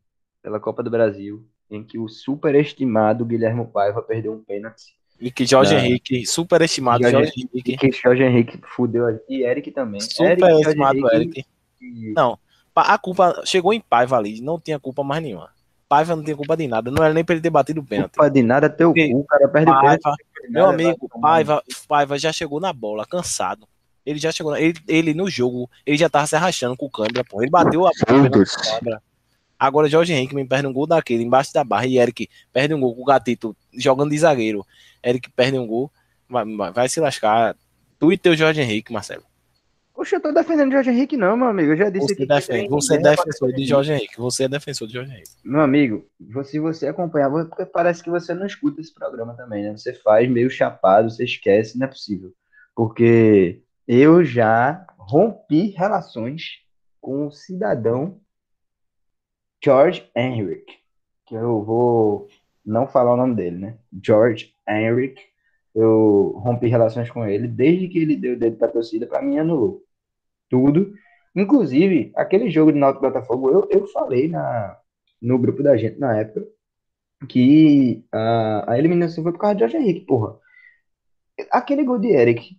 [0.42, 4.94] pela Copa do Brasil, em que o superestimado Guilherme Paiva perdeu um pênalti.
[5.20, 5.80] E que Jorge Não.
[5.82, 7.76] Henrique, superestimado Jorge- Jorge E Henrique.
[7.76, 10.00] que Jorge Henrique fudeu a- e Eric também.
[10.00, 11.44] Eric e Superestimado Eric.
[11.80, 12.38] e- Não,
[12.74, 15.50] a culpa chegou em Paiva ali, não tinha culpa mais nenhuma.
[15.88, 18.14] Paiva não tinha culpa de nada, não era nem pra ele ter batido o pênalti.
[18.14, 20.02] Culpa de nada, teu Porque cu, o cara perde o pênalti.
[20.02, 20.16] Paiva,
[20.48, 23.68] meu amigo, Paiva, Paiva já chegou na bola, cansado.
[24.04, 24.56] Ele já chegou.
[24.56, 27.42] Ele, ele no jogo, ele já tava se arrastando com o câmera, pô.
[27.42, 29.02] Ele bateu a câmera.
[29.58, 32.80] Agora Jorge Henrique me perde um gol daquele embaixo da barra e Eric perde um
[32.80, 34.66] gol com o Gatito jogando de zagueiro.
[35.04, 35.88] Eric perde um gol,
[36.28, 37.56] vai, vai se lascar.
[37.96, 39.22] Tu e teu Jorge Henrique, Marcelo.
[39.94, 41.70] Poxa, eu tô defendendo o Jorge Henrique, não, meu amigo.
[41.70, 42.26] Eu já disse você aqui.
[42.26, 44.18] Defende, você é defensor de Jorge Henrique.
[44.18, 45.30] Você é defensor de Jorge Henrique.
[45.44, 46.08] Meu amigo,
[46.44, 49.76] se você acompanhar, porque parece que você não escuta esse programa também, né?
[49.76, 52.32] Você faz meio chapado, você esquece, não é possível.
[52.74, 56.62] Porque eu já rompi relações
[57.00, 58.20] com o cidadão
[59.62, 60.78] George Henrik,
[61.26, 62.28] que eu vou
[62.64, 63.78] não falar o nome dele, né?
[64.04, 65.20] George Henrik.
[65.74, 69.38] Eu rompi relações com ele desde que ele deu o dedo pra torcida, pra mim
[69.38, 69.82] anulou
[70.50, 70.92] tudo.
[71.34, 74.78] Inclusive, aquele jogo de Náutico Botafogo, eu, eu falei na,
[75.20, 76.46] no grupo da gente na época
[77.28, 80.38] que a, a eliminação foi por causa de Jorge Henrique, porra.
[81.50, 82.58] Aquele gol de Eric,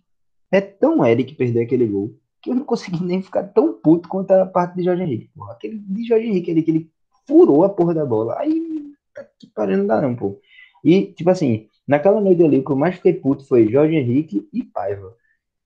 [0.56, 4.30] é tão Eric perder aquele gol, que eu não consegui nem ficar tão puto quanto
[4.32, 5.52] a parte de Jorge Henrique, porra.
[5.52, 6.90] Aquele de Jorge Henrique ali, que ele
[7.26, 8.38] furou a porra da bola.
[8.38, 10.40] Aí, tá que pariu, não dá não, pô.
[10.84, 14.48] E, tipo assim, naquela noite ali, o que eu mais fiquei puto foi Jorge Henrique
[14.52, 15.16] e Paiva.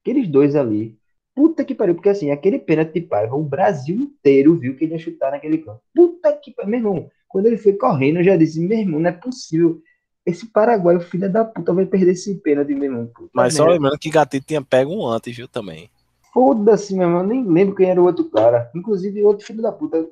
[0.00, 0.98] Aqueles dois ali,
[1.38, 4.94] Puta que pariu, porque assim, aquele pênalti de Paiva, o Brasil inteiro viu que ele
[4.94, 5.80] ia chutar naquele campo.
[5.94, 7.10] Puta que pariu, meu irmão.
[7.28, 9.80] Quando ele foi correndo, eu já disse, meu irmão, não é possível.
[10.26, 13.06] Esse Paraguai, o filho da puta, vai perder esse pênalti, meu irmão.
[13.06, 15.90] Puta Mas só lembrando que Gatito tinha pego um antes, viu, também.
[16.32, 18.70] Foda-se, meu irmão, eu nem lembro quem era o outro cara.
[18.74, 20.06] Inclusive, outro filho da puta.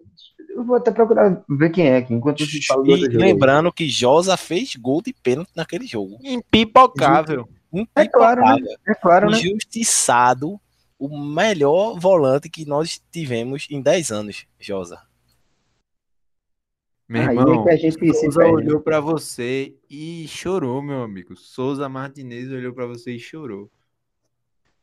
[0.49, 3.25] Eu vou até procurar ver quem é aqui, enquanto eu falo do E outro jogo.
[3.25, 6.19] lembrando que Josa fez gol de pênalti naquele jogo.
[6.25, 7.47] Impipocável.
[7.95, 8.57] É claro, né?
[8.89, 9.39] É claro, né?
[9.39, 10.59] Injustiçado,
[10.99, 15.06] o melhor volante que nós tivemos em 10 anos, Josa.
[17.09, 18.53] Meu Aí irmão, é que a gente Souza perde.
[18.55, 21.37] olhou pra você e chorou, meu amigo.
[21.37, 23.71] Souza Martinez olhou pra você e chorou.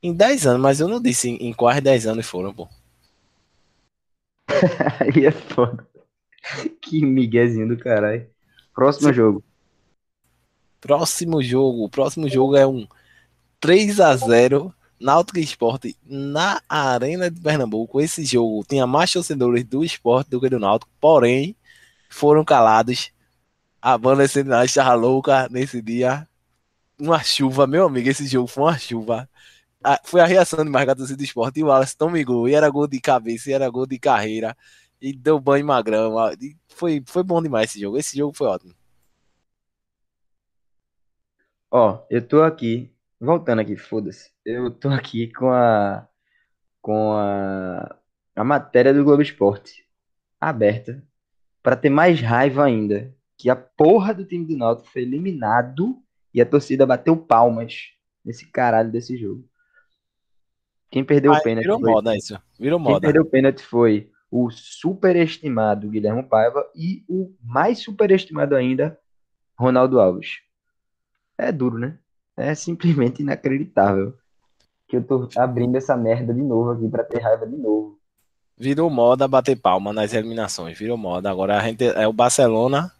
[0.01, 2.67] Em 10 anos, mas eu não disse em, em quais 10 anos foram, pô.
[4.99, 5.85] Aí é foda.
[6.81, 8.27] Que miguezinho do caralho.
[8.73, 9.43] Próximo jogo.
[10.79, 12.87] Próximo jogo, o próximo jogo é um
[13.59, 17.99] 3 a 0 Náutico Esporte na Arena de Pernambuco.
[17.99, 21.55] Esse jogo tinha mais torcedores do esporte do que do Náutico, porém
[22.13, 23.11] foram calados.
[23.81, 26.27] A banda central estava louca nesse dia.
[26.99, 29.29] Uma chuva, meu amigo, esse jogo foi uma chuva.
[30.05, 31.59] Foi a reação de mais do esporte.
[31.59, 34.55] E o Wallace tomou gol, e era gol de cabeça, e era gol de carreira.
[35.01, 36.15] E deu banho magrão.
[36.69, 37.97] Foi, foi bom demais esse jogo.
[37.97, 38.73] Esse jogo foi ótimo.
[41.71, 44.31] Ó, eu tô aqui, voltando aqui, foda-se.
[44.45, 46.07] Eu tô aqui com a
[46.81, 47.97] com a,
[48.35, 49.87] a matéria do Globo Esporte
[50.39, 51.01] aberta
[51.63, 55.97] pra ter mais raiva ainda, que a porra do time do Náutico foi eliminado
[56.33, 57.91] e a torcida bateu palmas
[58.23, 59.43] nesse caralho desse jogo.
[60.91, 62.39] Quem perdeu o Aí, pênalti virou foi- moda isso.
[62.59, 63.01] Virou Quem moda.
[63.01, 68.99] perdeu o pênalti foi o superestimado Guilherme Paiva e o mais superestimado ainda,
[69.57, 70.41] Ronaldo Alves.
[71.37, 71.97] É duro, né?
[72.37, 74.15] É simplesmente inacreditável
[74.87, 77.99] que eu tô abrindo essa merda de novo aqui pra ter raiva de novo.
[78.57, 80.77] Virou moda bater palma nas eliminações.
[80.77, 81.29] Virou moda.
[81.29, 82.91] Agora a gente é o Barcelona,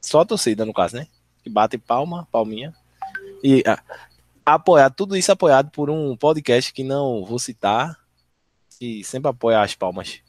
[0.00, 1.06] só a torcida, no caso, né?
[1.42, 2.72] Que bate palma, palminha.
[3.42, 3.82] E ah,
[4.46, 7.98] apoiado, tudo isso apoiado por um podcast que não vou citar,
[8.78, 10.20] que sempre apoia as palmas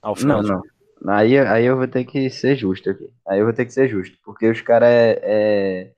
[0.00, 0.42] ao final.
[0.42, 0.62] Não,
[1.02, 1.14] não.
[1.14, 3.10] Aí, aí eu vou ter que ser justo aqui.
[3.26, 4.16] Aí eu vou ter que ser justo.
[4.24, 5.92] Porque os caras é, é,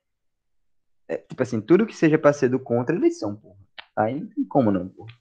[1.07, 3.55] é, Tipo assim, tudo que seja pra ser do contra, eles são, porra.
[3.95, 5.11] Aí não tem como não, porra.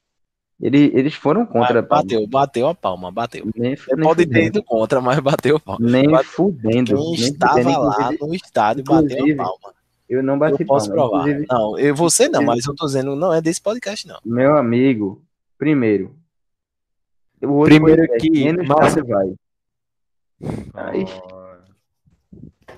[0.61, 3.47] Eles, eles foram contra bateu, bateu a palma, bateu.
[3.55, 4.47] Nem, Você nem pode ter fudendo.
[4.47, 5.89] ido contra, mas bateu a palma.
[5.89, 6.97] Nem Bate- fudendo.
[6.97, 7.81] Quem nem estava fudendo.
[7.81, 9.75] lá no estádio bateu a palma.
[10.09, 11.03] eu não bati Eu posso palma.
[11.11, 11.29] provar.
[11.29, 14.19] Inclusive, Não, eu, você não, mas eu tô dizendo, não é desse podcast, não.
[14.25, 15.23] meu amigo,
[15.57, 16.17] primeiro.
[17.41, 19.35] O outro Primeiro podcast, que menos Márcio- vai.
[20.75, 21.05] Aí.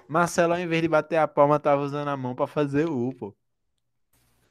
[0.06, 3.34] Marcelo, ao invés de bater a palma, tava usando a mão pra fazer o pô.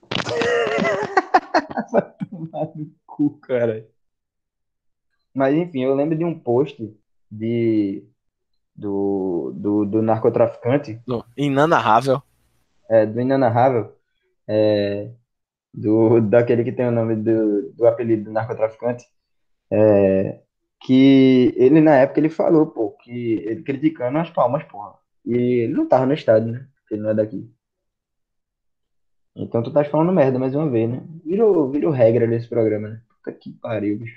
[2.29, 3.87] Tomar no cu, cara.
[5.33, 6.95] Mas enfim, eu lembro de um post
[7.31, 8.03] de
[8.75, 12.21] do, do, do narcotraficante, No- Inanarrável.
[12.89, 13.93] é, do inenarrável,
[14.47, 15.11] é,
[15.73, 19.05] do, daquele que tem o nome do, do apelido do narcotraficante,
[19.71, 20.41] é,
[20.81, 24.93] que ele na época ele falou, pô, que ele criticando as palmas, porra.
[25.25, 26.67] E ele não tava no estádio, né?
[26.79, 27.51] Porque ele não é daqui.
[29.35, 31.01] Então tu tá falando merda mais uma vez, né?
[31.25, 33.01] Virou, virou regra desse programa, né?
[33.23, 34.15] Puta que pariu, bicho.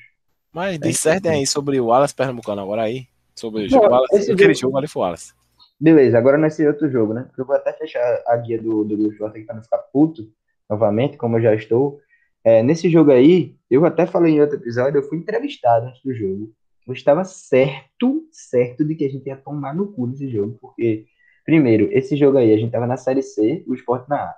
[0.53, 3.07] Mas É dissertem aí sobre o Wallace Pernambucano agora aí.
[3.35, 3.89] Sobre o Não, jogo.
[3.89, 5.33] Wallace, aquele jogo- jogo ali foi o Wallace.
[5.81, 7.25] Beleza, agora nesse outro jogo, né?
[7.25, 10.29] Porque eu vou até fechar a guia do, do Esporte aqui pra não ficar puto
[10.69, 12.01] novamente, como eu já estou.
[12.45, 16.13] É, nesse jogo aí, eu até falei em outro episódio, eu fui entrevistado antes do
[16.15, 16.53] jogo.
[16.87, 21.07] Eu estava certo, certo de que a gente ia tomar no cu nesse jogo, porque,
[21.45, 24.35] primeiro, esse jogo aí, a gente estava na Série C, o Sport na A.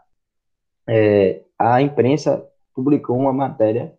[0.89, 3.95] É, a imprensa publicou uma matéria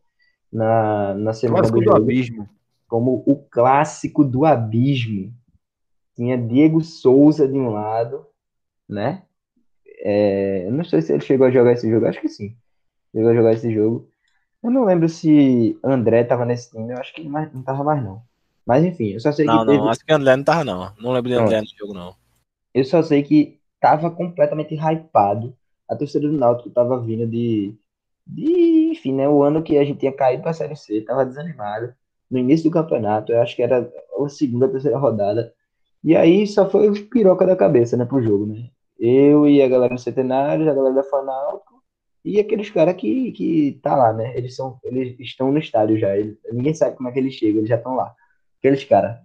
[0.51, 2.49] na, na semana Clássico do do jogo abismo.
[2.87, 5.33] como o clássico do abismo.
[6.15, 8.25] Tinha Diego Souza de um lado,
[8.87, 9.23] né?
[9.99, 12.55] É, eu não sei se ele chegou a jogar esse jogo, acho que sim.
[13.11, 14.09] Chegou a jogar esse jogo.
[14.63, 18.03] Eu não lembro se André tava nesse time, eu acho que mais, não tava mais
[18.03, 18.23] não.
[18.65, 20.93] Mas enfim, eu só sei Não, que teve, não, acho que André não tava, não.
[20.99, 21.35] Não lembro de.
[21.35, 22.15] André no jogo, não.
[22.73, 25.55] eu só sei que tava completamente hypado.
[25.89, 27.75] A torcida do Náutico tava vindo de,
[28.25, 31.93] de, enfim, né, o ano que a gente tinha caído pra Série C, tava desanimado.
[32.29, 35.53] No início do campeonato, eu acho que era a segunda, terceira rodada.
[36.03, 38.69] E aí só foi o piroca da cabeça, né, pro jogo, né?
[38.99, 41.83] Eu e a galera do Centenário, a galera da Fanáutico
[42.23, 44.35] e aqueles caras que, que tá lá, né?
[44.37, 46.15] Eles são, eles estão no estádio já.
[46.17, 48.13] Eles- ninguém sabe como é que eles chegam, eles já estão lá.
[48.59, 49.17] Aqueles caras.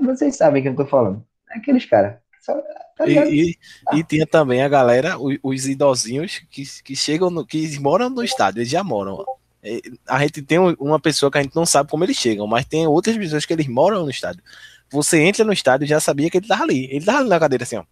[0.00, 1.22] Vocês sabem quem eu tô falando.
[1.50, 2.18] Aqueles caras.
[2.46, 3.06] Tá?
[3.06, 7.78] E, e, e tinha também a galera, o- os idosinhos que, que chegam, no, que
[7.78, 9.24] moram no estádio, eles já moram.
[9.62, 12.46] É, A gente tem um- uma pessoa que a gente não sabe como eles chegam,
[12.46, 14.42] mas tem outras pessoas que eles moram no estádio.
[14.90, 16.84] Você entra no estádio e já sabia que ele tava ali.
[16.90, 17.84] Ele tava ali na cadeira, assim, ó.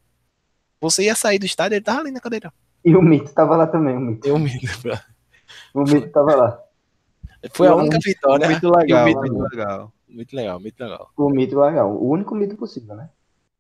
[0.81, 2.53] Você ia sair do estádio, ele tava ali na cadeira.
[2.85, 4.27] E o Mito tava lá também, o Mito.
[4.29, 4.99] Eu me lembro.
[5.75, 6.61] O Mito tava lá.
[7.53, 8.49] Foi a única vitória.
[8.49, 9.93] Muito o legal, Mito- muito legal.
[10.09, 11.11] muito legal, muito legal.
[11.17, 11.91] O mito legal.
[11.95, 13.11] O único mito possível, né?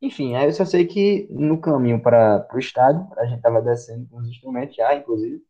[0.04, 4.06] Enfim, aí eu só sei que no caminho para o estádio, a gente tava descendo
[4.10, 5.42] com os instrumentos já, inclusive,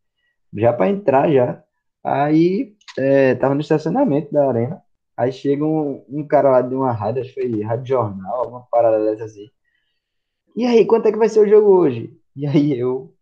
[0.54, 1.60] já para entrar já.
[2.04, 4.80] Aí é, tava no estacionamento da arena.
[5.16, 8.62] Aí chega um, um cara lá de uma rádio, acho que foi Rádio Jornal, alguma
[8.70, 9.50] parada dessa assim.
[10.56, 12.16] E aí, quanto é que vai ser o jogo hoje?
[12.36, 13.12] E aí eu,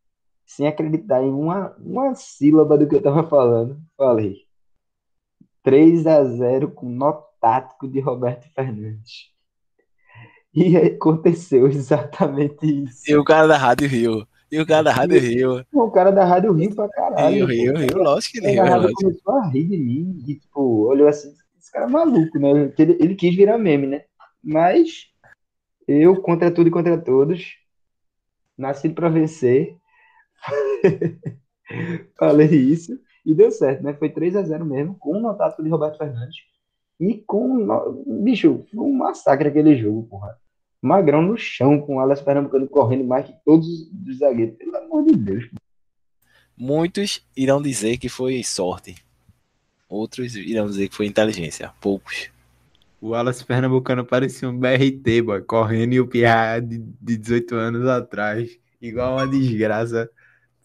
[0.46, 4.36] sem acreditar em uma, uma sílaba do que eu tava falando, falei
[5.62, 9.31] 3 a 0 com nó tático de Roberto Fernandes.
[10.54, 13.10] E aconteceu exatamente isso.
[13.10, 14.26] E o cara da rádio riu.
[14.50, 15.64] E o cara da rádio riu.
[15.72, 17.46] O cara da rádio riu pra caralho.
[17.46, 18.02] Riu, riu, riu.
[18.02, 18.72] Lógico que O ele cara riu.
[18.74, 19.02] rádio lógico.
[19.02, 22.70] começou a rir de mim e, tipo, olhou assim, esse cara é maluco, né?
[22.78, 24.02] Ele, ele quis virar meme, né?
[24.44, 25.06] Mas
[25.88, 27.54] eu, contra tudo e contra todos,
[28.58, 29.76] nascido pra vencer,
[32.18, 32.92] falei isso
[33.24, 33.94] e deu certo, né?
[33.94, 36.36] Foi 3 a 0 mesmo, com um notático de Roberto Fernandes
[37.00, 37.66] e com,
[38.22, 40.38] bicho, foi um massacre aquele jogo, porra.
[40.82, 45.04] Magrão no chão, com o Alas Pernambucano correndo mais que todos os zagueiros, pelo amor
[45.04, 45.48] de Deus.
[46.56, 48.96] Muitos irão dizer que foi sorte.
[49.88, 51.70] Outros irão dizer que foi inteligência.
[51.80, 52.30] Poucos.
[53.00, 57.88] O Wallace Pernambucano parecia um BRT, boy, correndo e o Pierre de, de 18 anos
[57.88, 58.58] atrás.
[58.80, 60.08] Igual uma desgraça.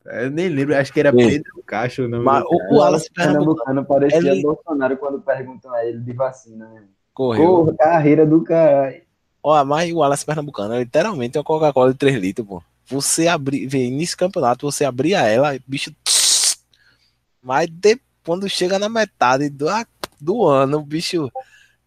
[0.05, 1.17] Eu nem lembro, acho que era Sim.
[1.17, 2.71] Pedro Castro o nome Mas do o, cara.
[2.71, 6.83] o Wallace Pernambucano parecia ele- Bolsonaro quando perguntam a ele de vacina, né?
[7.13, 7.45] correu.
[7.47, 9.01] Porra, carreira do caralho.
[9.43, 12.63] Ó, mas o Wallace Pernambucano é literalmente uma Coca-Cola de 3 litros, pô.
[12.87, 15.93] Você abrir, vê, nesse campeonato, você abria ela, bicho.
[17.41, 19.67] Mas de, quando chega na metade do,
[20.19, 21.31] do ano, o bicho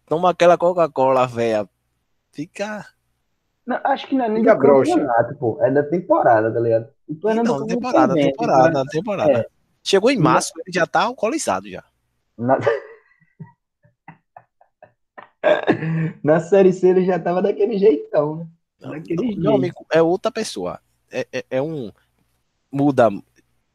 [0.05, 1.67] toma aquela Coca-Cola, velha.
[2.31, 2.85] Fica.
[3.65, 4.91] Não, acho que não é nem Fica do broxa.
[4.91, 5.57] campeonato, pô.
[5.61, 6.87] É da temporada, tá ligado?
[7.07, 8.89] O Não, temporada, também, temporada, né?
[8.91, 9.31] temporada.
[9.31, 9.45] É.
[9.83, 11.83] Chegou em março, ele já tá alcoolizado já.
[12.37, 12.57] Na...
[16.23, 18.47] Na Série C ele já tava daquele jeitão, né?
[18.79, 19.41] Daquele jeito.
[19.41, 20.79] Meu amigo, é outra pessoa.
[21.11, 21.91] É, é, é um.
[22.71, 23.09] Muda.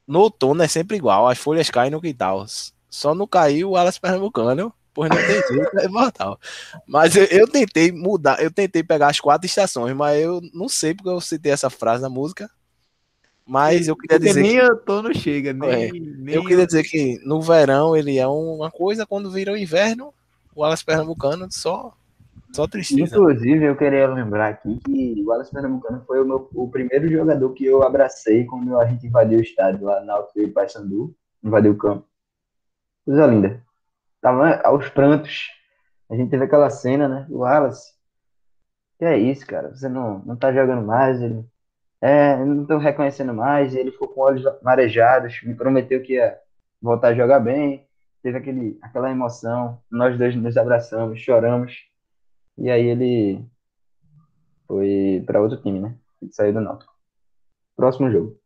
[0.06, 2.46] No outono é sempre igual, as folhas caem no quintal.
[2.88, 6.38] Só não caiu o Alas Pernambucano, pois não tem jeito, é mortal.
[6.86, 10.94] Mas eu, eu tentei mudar, eu tentei pegar as quatro estações, mas eu não sei
[10.94, 12.48] porque eu citei essa frase na música.
[13.44, 16.82] Mas eu queria Porque dizer nem que, outono chega, nem, É, nem eu queria dizer
[16.82, 20.12] que no verão ele é uma coisa, quando vira o inverno,
[20.56, 21.92] o Alas Pernambucano só,
[22.50, 23.14] só tristeza.
[23.14, 27.52] Inclusive, eu queria lembrar aqui que o Wallace Pernambucano foi o, meu, o primeiro jogador
[27.52, 31.72] que eu abracei quando a gente invadiu o estádio lá na Alto e Paysandu, invadiu
[31.72, 32.08] o campo.
[33.04, 33.62] Coisa linda.
[34.22, 35.50] Tava aos prantos.
[36.08, 37.26] A gente teve aquela cena, né?
[37.28, 37.92] O Wallace.
[38.98, 39.74] Que é isso, cara?
[39.74, 41.44] Você não, não tá jogando mais, ele.
[42.00, 43.74] É, não tô reconhecendo mais.
[43.74, 46.38] Ele ficou com olhos marejados, me prometeu que ia
[46.80, 47.85] voltar a jogar bem.
[48.26, 49.80] Teve aquele, aquela emoção.
[49.88, 51.86] Nós dois nos abraçamos, choramos.
[52.58, 53.46] E aí ele
[54.66, 55.96] foi para outro time, né?
[56.20, 56.92] Ele saiu do Náutico.
[57.76, 58.36] Próximo jogo.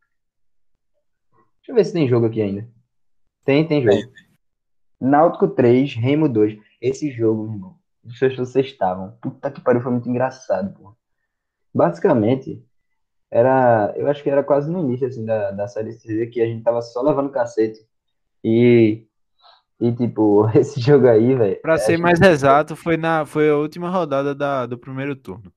[1.31, 2.69] Deixa eu ver se tem jogo aqui ainda.
[3.43, 4.13] Tem, tem jogo.
[4.99, 6.59] Náutico 3, Remo 2.
[6.79, 7.79] Esse jogo, meu irmão.
[8.03, 9.17] Não sei se vocês estavam.
[9.19, 10.95] Puta que pariu, foi muito engraçado, pô.
[11.73, 12.63] Basicamente,
[13.31, 13.91] era.
[13.97, 16.61] Eu acho que era quase no início, assim, da, da série C, que a gente
[16.61, 17.83] tava só levando cacete.
[18.43, 19.07] E
[19.81, 21.59] E, tipo, esse jogo aí, velho.
[21.61, 25.15] Pra é, ser mais que- exato, foi, na, foi a última rodada da, do primeiro
[25.15, 25.51] turno.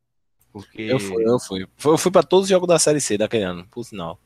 [0.52, 1.66] Porque, Eu fui, eu fui.
[1.84, 4.18] Eu fui pra todos os jogos da Série C daquele ano, por sinal.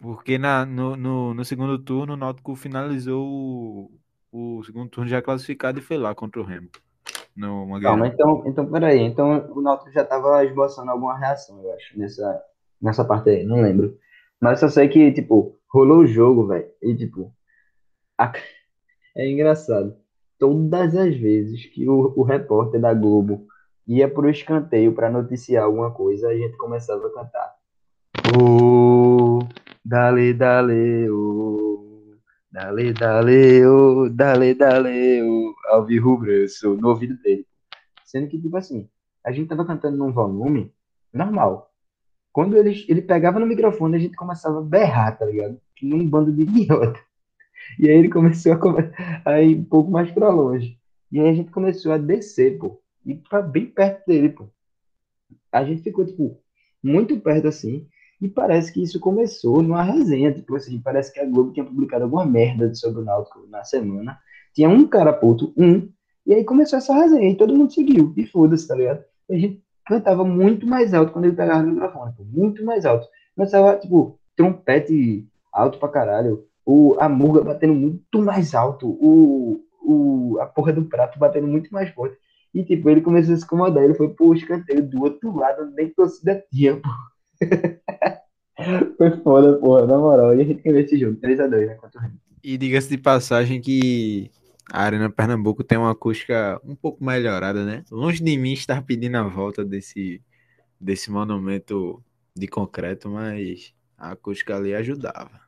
[0.00, 3.90] porque na, no, no, no segundo turno o Náutico finalizou o,
[4.32, 6.68] o segundo turno já classificado e foi lá contra o Remo.
[7.36, 7.78] No.
[7.82, 9.00] Calma, então, então, peraí.
[9.00, 12.42] Então, o Náutico já tava esboçando alguma reação, eu acho, nessa,
[12.80, 13.44] nessa parte aí.
[13.44, 13.96] Não lembro.
[14.40, 16.66] Mas eu só sei que, tipo, rolou o jogo, velho.
[16.82, 17.30] E, tipo,
[18.18, 18.32] a-
[19.16, 19.96] é engraçado.
[20.38, 23.46] Todas as vezes que o, o repórter da Globo
[23.86, 27.54] ia pro escanteio pra noticiar alguma coisa, a gente começava a cantar.
[28.38, 29.38] Ô,
[29.82, 32.16] dale, dale, ô,
[32.52, 37.46] dale, dale, ô, dale, dale, ô, alvirrubro-branco, no ouvido dele.
[38.04, 38.88] Sendo que, tipo assim,
[39.24, 40.72] a gente tava cantando num volume
[41.12, 41.72] normal.
[42.32, 45.58] Quando ele, ele pegava no microfone, a gente começava a berrar, tá ligado?
[45.74, 47.00] Que nem um bando de idiota.
[47.78, 50.78] E aí ele começou a, a ir um pouco mais pra longe.
[51.10, 52.80] E aí a gente começou a descer, pô.
[53.04, 54.48] E pra bem perto dele, pô.
[55.52, 56.40] A gente ficou, tipo,
[56.82, 57.86] muito perto assim.
[58.20, 60.32] E parece que isso começou numa resenha.
[60.32, 64.18] Tipo assim, parece que a Globo tinha publicado alguma merda sobre o Náutico na semana.
[64.54, 65.88] Tinha um cara puto, um.
[66.26, 67.30] E aí começou essa resenha.
[67.30, 68.12] E todo mundo seguiu.
[68.16, 69.04] E foda-se, tá ligado?
[69.28, 72.14] E a gente cantava muito mais alto quando ele pegava no microfone.
[72.20, 73.06] Muito mais alto.
[73.34, 76.46] Começava, tipo, trompete alto pra caralho.
[76.66, 78.88] O, a murga batendo muito mais alto.
[79.00, 82.18] O, o, a porra do prato batendo muito mais forte.
[82.52, 83.84] E, tipo, ele começou a se incomodar.
[83.84, 86.88] Ele foi pro escanteio do outro lado, nem torcida tinha, pô.
[88.96, 90.34] Foi foda, porra, na moral.
[90.34, 91.74] E a gente ganhou esse jogo, 3x2, né?
[91.74, 92.18] Contra o Remo.
[92.42, 94.30] E diga-se de passagem que
[94.72, 97.84] a Arena Pernambuco tem uma acústica um pouco melhorada, né?
[97.90, 100.22] Longe de mim estar pedindo a volta desse,
[100.80, 102.02] desse monumento
[102.34, 105.40] de concreto, mas a acústica ali ajudava.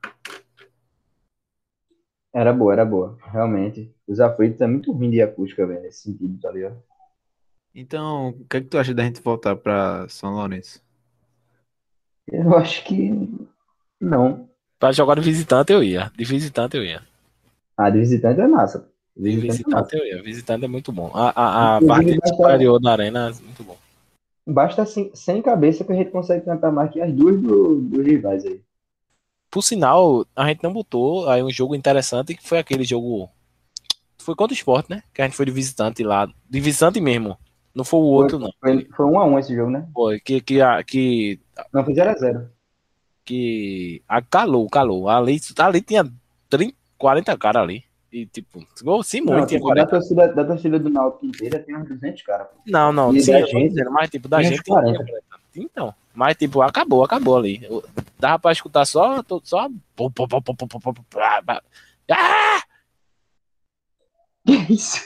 [2.33, 3.19] Era boa, era boa.
[3.33, 3.93] Realmente.
[4.07, 6.83] Os aflitos é muito ruim de acústica, velho, nesse sentido, tá ligado?
[7.75, 10.83] Então, o que é que tu acha da gente voltar pra São Lourenço?
[12.31, 13.11] Eu acho que
[14.01, 14.49] não.
[14.79, 16.11] Pra jogar de visitante eu ia.
[16.17, 17.03] De visitante eu ia.
[17.77, 18.89] Ah, de visitante é massa.
[19.17, 19.85] De De visitante é massa.
[19.87, 20.23] visitante eu ia.
[20.23, 21.11] Visitante é muito bom.
[21.15, 23.77] A, a, a parte basta- superior da arena é muito bom.
[24.47, 28.05] Basta sem, sem cabeça que a gente consegue cantar mais que as duas do, dos
[28.07, 28.63] rivais aí.
[29.51, 33.29] Por sinal, a gente não botou aí um jogo interessante que foi aquele jogo.
[34.19, 35.03] Foi contra o esporte, né?
[35.15, 36.29] Que a gente foi de visitante lá.
[36.49, 37.37] De visitante mesmo.
[37.75, 38.51] Não foi o outro, não.
[38.61, 39.89] Foi, foi um a um esse jogo, né?
[39.95, 41.41] Foi que, que, a- que,
[41.73, 42.47] Não, foi 0x0.
[43.25, 45.09] que a calou, calou.
[45.09, 46.05] Ali, ali tinha
[46.51, 47.85] 30, 40 caras ali.
[48.11, 49.91] E tipo, igual Simone Não, tinha tipo, da 40.
[49.91, 52.47] torcida, da torcida do Náutico inteira tem uns 200 caras.
[52.67, 54.99] Não, não, sim, tô gente, mas tipo, da gente tinha 40.
[55.05, 55.23] 40.
[55.57, 57.61] Então, mas, tipo, acabou, acabou ali.
[57.63, 57.81] Eu,
[58.19, 59.23] dava pra escutar só.
[59.45, 59.69] só...
[62.11, 62.61] Ah!
[64.45, 65.01] Que é isso?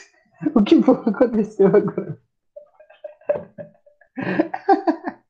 [0.55, 2.17] O que aconteceu agora?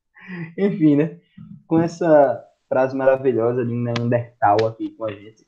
[0.58, 1.20] Enfim, né?
[1.68, 5.46] Com essa frase maravilhosa de Neandertal aqui com a gente,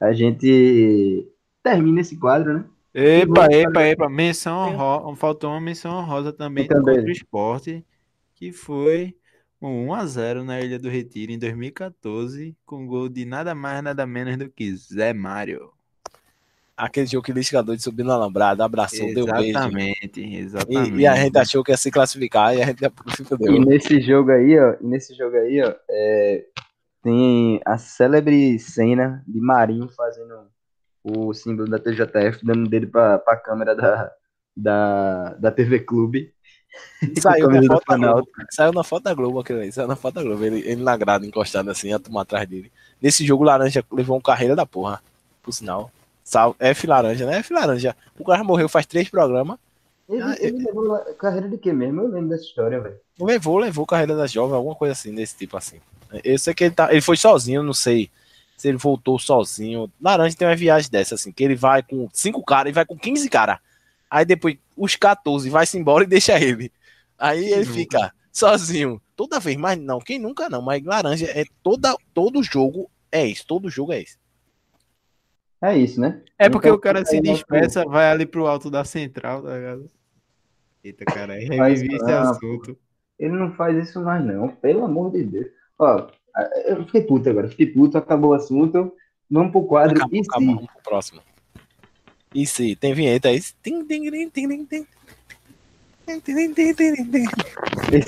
[0.00, 1.30] a gente
[1.62, 2.64] termina esse quadro, né?
[2.94, 3.88] Epa, epa, fazer...
[3.90, 4.08] epa.
[4.08, 5.16] Menção honrosa.
[5.16, 7.04] Faltou uma menção honrosa também, também.
[7.04, 7.84] do esporte,
[8.34, 9.14] que foi
[9.68, 14.36] um 1x0 na Ilha do Retiro em 2014, com gol de nada mais, nada menos
[14.36, 15.70] do que Zé Mário.
[16.76, 19.50] Aquele jogo que o listigador de subir na alambrada, abraçou, deu beijo.
[19.50, 20.96] Exatamente, exatamente.
[20.96, 24.00] E, e a gente achou que ia se classificar e a gente se E nesse
[24.00, 26.44] jogo aí, ó, e nesse jogo aí, ó, é,
[27.00, 30.48] tem a célebre cena de Marinho fazendo
[31.04, 34.12] o símbolo da TJF, dando dele pra, pra câmera da,
[34.56, 36.33] da, da TV Clube.
[37.20, 40.14] Saiu na, foto da Globo, saiu na foto da Globo aquele aí, saiu na foto
[40.14, 42.72] da Globo, ele, ele na grada encostado assim, a turma atrás dele.
[43.00, 45.02] Nesse jogo, o Laranja levou um carreira da porra,
[45.42, 45.90] por sinal.
[46.24, 47.38] Sal, F Laranja, né?
[47.38, 47.94] F Laranja.
[48.18, 49.58] O cara morreu faz três programas.
[50.08, 52.00] Ele, Ah, ele levou lá- carreira de quê mesmo?
[52.00, 52.96] Eu lembro dessa história, velho.
[53.20, 55.76] Levou, levou carreira da jovem, alguma coisa assim, desse tipo assim.
[56.22, 58.10] Eu sei que ele, tá, ele foi sozinho, não sei
[58.56, 59.90] se ele voltou sozinho.
[60.00, 62.96] Laranja tem uma viagem dessa, assim, que ele vai com cinco caras e vai com
[62.96, 63.58] 15 caras.
[64.10, 66.72] Aí depois os 14 vai-se embora e deixa ele.
[67.18, 67.72] Aí ele nunca?
[67.72, 69.00] fica sozinho.
[69.16, 73.46] Toda vez, mas não, quem nunca não, mas Laranja é toda, todo jogo é isso,
[73.46, 74.18] todo jogo é isso.
[75.62, 76.20] É isso, né?
[76.38, 79.56] É porque Então, o cara se nós dispersa, vai ali pro alto da central, tá
[79.56, 79.90] ligado?
[80.82, 82.76] Eita, cara, revivi esse assunto.
[83.18, 84.48] Ele não faz isso mais, não.
[84.48, 85.46] Pelo amor de Deus.
[85.78, 86.08] Ó,
[86.66, 87.48] eu fiquei puto agora.
[87.48, 88.92] Fiquei puto, acabou o assunto.
[89.30, 89.96] Vamos pro quadro.
[89.96, 90.54] Acabou, e acabou, sim.
[90.56, 91.22] vamos pro próximo.
[92.34, 93.36] Isso aí, tem vinheta aí.
[93.36, 93.54] Esse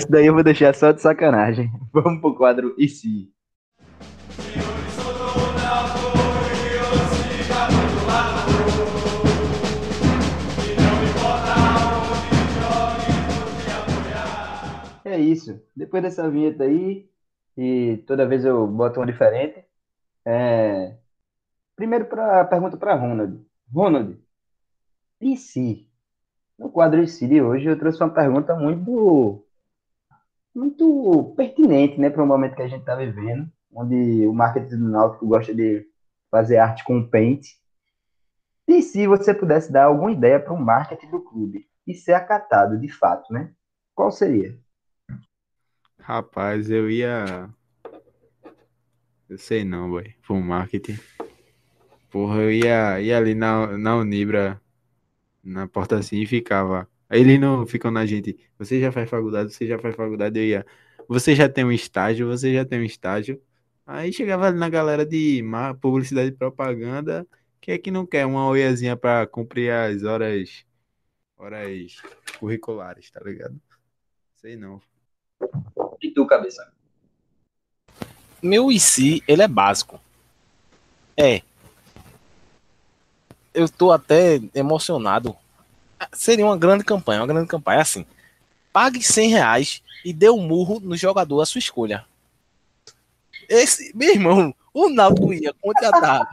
[0.09, 1.71] daí eu vou deixar só de sacanagem.
[1.93, 3.31] Vamos pro quadro e se.
[15.05, 15.61] É isso.
[15.73, 17.09] Depois dessa vinheta aí,
[17.57, 19.63] e toda vez eu boto uma diferente.
[20.25, 20.97] É...
[21.75, 23.47] Primeiro, para pergunta para Ronald.
[23.73, 24.17] Ronald,
[25.19, 25.87] e se?
[26.57, 29.45] No quadro de si de hoje, eu trouxe uma pergunta muito,
[30.53, 34.89] muito pertinente né, para o momento que a gente está vivendo, onde o marketing do
[34.89, 35.87] Náutico gosta de
[36.31, 37.45] fazer arte com paint.
[38.67, 42.77] E se você pudesse dar alguma ideia para o marketing do clube e ser acatado
[42.77, 43.53] de fato, né?
[43.95, 44.57] Qual seria?
[45.99, 47.49] Rapaz, eu ia.
[49.29, 50.13] Eu sei não, boy.
[50.25, 50.97] Pro marketing.
[52.09, 54.61] Porra, eu ia, ia ali na, na Unibra,
[55.43, 56.89] na porta assim, e ficava.
[57.09, 58.37] Aí eles não ficam na gente.
[58.57, 60.65] Você já faz faculdade, você já faz faculdade, eu ia.
[61.07, 63.41] Você já tem um estágio, você já tem um estágio.
[63.85, 65.43] Aí chegava ali na galera de
[65.81, 67.25] publicidade e propaganda.
[67.61, 70.65] Quem é que não quer uma oiazinha pra cumprir as horas,
[71.37, 72.01] horas
[72.39, 73.59] curriculares, tá ligado?
[74.35, 74.81] Sei não.
[76.01, 76.71] E tu, cabeça?
[78.41, 79.99] Meu IC, ele é básico.
[81.15, 81.41] É.
[83.57, 85.35] Eu tô até emocionado.
[86.13, 87.81] Seria uma grande campanha, uma grande campanha.
[87.81, 88.05] Assim,
[88.71, 92.05] pague 100 reais e dê um murro no jogador à sua escolha.
[93.49, 96.29] Esse, meu irmão, o Náutico ia contratar.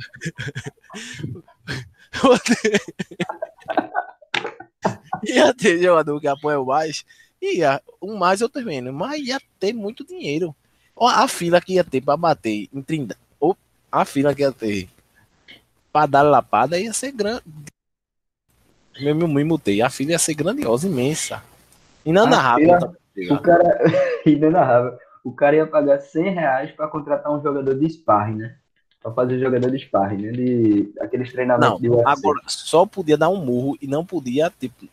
[5.25, 7.07] ia ter jogador que apoia mais
[7.41, 10.55] Ia, um mais eu também, mas ia ter muito dinheiro.
[10.99, 13.19] A fila que ia ter para bater em Trindade,
[13.91, 14.89] a fila que ia ter
[16.07, 17.43] dar lapada ia ser grande.
[19.01, 19.83] Meu, meu, me mutei.
[19.83, 21.43] A fila ia ser grandiosa, imensa.
[22.05, 22.95] Inanarrável.
[23.31, 23.79] O cara,
[24.27, 24.99] inanarrável.
[25.25, 28.57] O cara ia pagar 100 reais para contratar um jogador de sparring, né?
[29.03, 30.33] Pra fazer jogador de sparring, né?
[30.33, 32.09] De, aqueles treinamentos não, de UFC.
[32.09, 34.87] Agora, só podia dar um murro e não podia, tipo,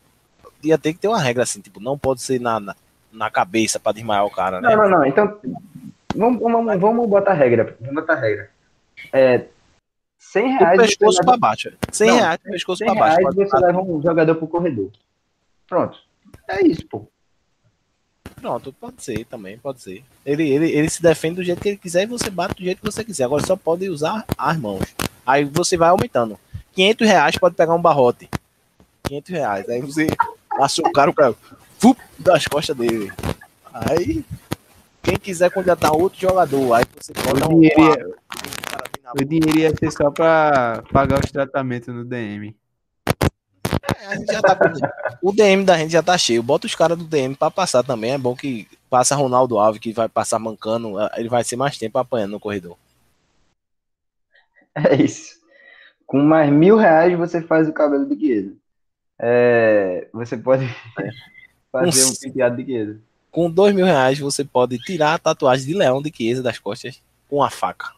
[0.64, 2.76] ia ter que ter uma regra assim, tipo, não pode ser na, na,
[3.12, 4.76] na cabeça para desmaiar o cara, né?
[4.76, 5.06] Não, não, não.
[5.06, 5.38] Então,
[6.16, 7.76] vamos, vamos, vamos botar regra.
[7.80, 8.50] Vamos botar regra.
[9.12, 9.46] É,
[10.22, 10.80] 100 reais.
[10.80, 11.74] O pescoço para baixo.
[11.92, 13.18] 100 não, reais, o pescoço para baixo.
[13.18, 14.92] Reais você leva um jogador pro corredor.
[15.68, 15.98] Pronto.
[16.48, 17.08] É isso, pô.
[18.36, 20.04] Pronto, pode ser também, pode ser.
[20.26, 22.80] Ele, ele, ele se defende do jeito que ele quiser e você bate do jeito
[22.80, 23.26] que você quiser.
[23.26, 24.84] Agora só pode usar as mãos.
[25.26, 26.40] Aí você vai aumentando.
[26.74, 28.30] 500 reais pode pegar um barrote.
[29.04, 29.70] 500 reais.
[29.70, 30.08] Aí você
[30.60, 31.36] açucar o cara
[31.80, 33.12] fup, das costas dele.
[33.74, 34.24] Aí,
[35.02, 38.16] quem quiser contratar outro jogador, aí você pode o dinheiro, ia,
[39.14, 42.56] o dinheiro ia ser só pra pagar os tratamentos no DM.
[44.04, 44.58] É, tá,
[45.22, 46.42] o DM da gente já tá cheio.
[46.42, 48.12] Bota os caras do DM pra passar também.
[48.12, 50.96] É bom que passa Ronaldo Alves, que vai passar mancando.
[51.16, 52.78] Ele vai ser mais tempo apanhando no corredor.
[54.76, 55.40] É isso.
[56.06, 58.62] Com mais mil reais você faz o cabelo de Guedes
[59.24, 60.66] é, você pode
[61.72, 63.00] fazer um penteado de Chiesa.
[63.30, 67.02] Com dois mil reais você pode tirar a tatuagem de leão de Chiesa das costas
[67.30, 67.92] com a faca.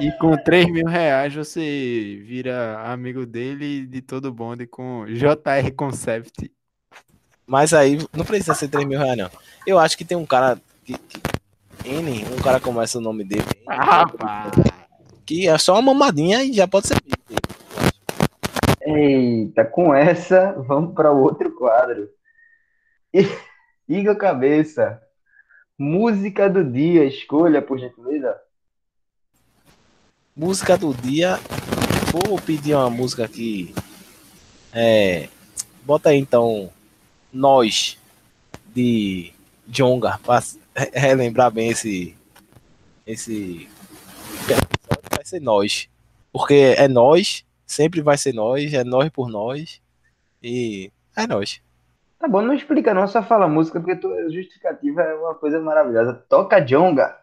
[0.00, 6.50] E com 3 mil reais você vira amigo dele de todo bonde com JR Concept.
[7.46, 9.30] Mas aí não precisa ser 3 mil reais, não.
[9.66, 11.20] Eu acho que tem um cara que, que
[11.84, 13.44] N, um cara começa o nome dele.
[13.68, 14.52] Ah, rapaz.
[15.26, 16.96] Que é só uma mamadinha e já pode ser.
[18.84, 22.08] Eita, com essa, vamos para outro quadro.
[23.88, 25.00] Igor Cabeça,
[25.78, 28.36] música do dia, escolha, por gentileza.
[30.36, 31.38] Música do dia,
[32.10, 33.74] vou pedir uma música aqui.
[34.72, 35.28] É,
[35.84, 36.70] bota aí então,
[37.32, 37.98] Nós,
[38.74, 39.32] de
[39.66, 40.42] Jonga, para
[40.94, 42.16] relembrar bem esse.
[43.06, 43.68] Esse.
[45.10, 45.88] Vai ser Nós,
[46.32, 49.80] porque é Nós Sempre vai ser nós, é nós por nós.
[50.42, 51.62] E é nós.
[52.18, 56.22] Tá bom, não explica não, só fala música, porque tua justificativa é uma coisa maravilhosa.
[56.28, 57.16] Toca Jonga.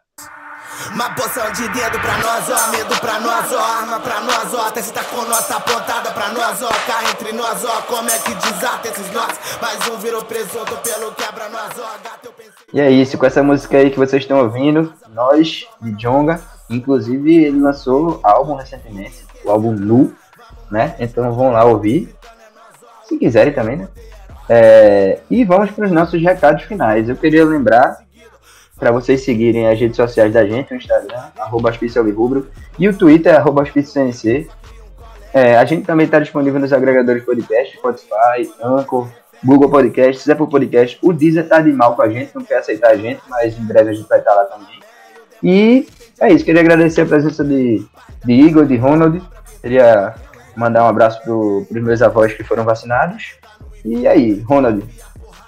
[0.93, 4.67] Uma poção de dedo pra nós, ó, medo pra nós, ó, arma pra nós, ó,
[4.67, 8.17] até se tá com tá apontada pra nós, ó, cá entre nós, ó, como é
[8.19, 12.53] que desata esses nós, mais um virou presunto pelo quebra nós, ó, gato eu pensei...
[12.73, 17.45] E é isso, com essa música aí que vocês estão ouvindo, Nós, de Jonga, inclusive
[17.45, 20.13] ele lançou álbum recentemente, o álbum Nu,
[20.69, 20.95] né?
[20.99, 22.15] Então vão lá ouvir,
[23.07, 23.87] se quiserem também, né?
[24.47, 27.07] É, e vamos para os nossos recados finais.
[27.07, 27.99] Eu queria lembrar
[28.79, 31.71] para vocês seguirem as redes sociais da gente, o Instagram, arroba
[32.79, 33.63] e o Twitter, arroba
[35.33, 39.09] é, A gente também está disponível nos agregadores podcast, Spotify, Anchor,
[39.43, 40.97] Google Podcasts, Apple Podcasts.
[41.01, 43.65] O Deezer tá de mal com a gente, não quer aceitar a gente, mas em
[43.65, 44.79] breve a gente vai estar lá também.
[45.43, 45.87] E
[46.19, 47.85] é isso, queria agradecer a presença de,
[48.23, 49.21] de Igor, de Ronald.
[49.61, 50.15] Queria
[50.55, 53.37] mandar um abraço para os meus avós que foram vacinados.
[53.83, 54.83] E aí, Ronald,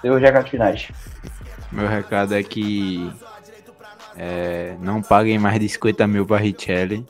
[0.02, 0.88] Seus recados finais.
[1.72, 3.10] Meu recado é que
[4.16, 7.06] é, não paguem mais de 50 mil para Richelli.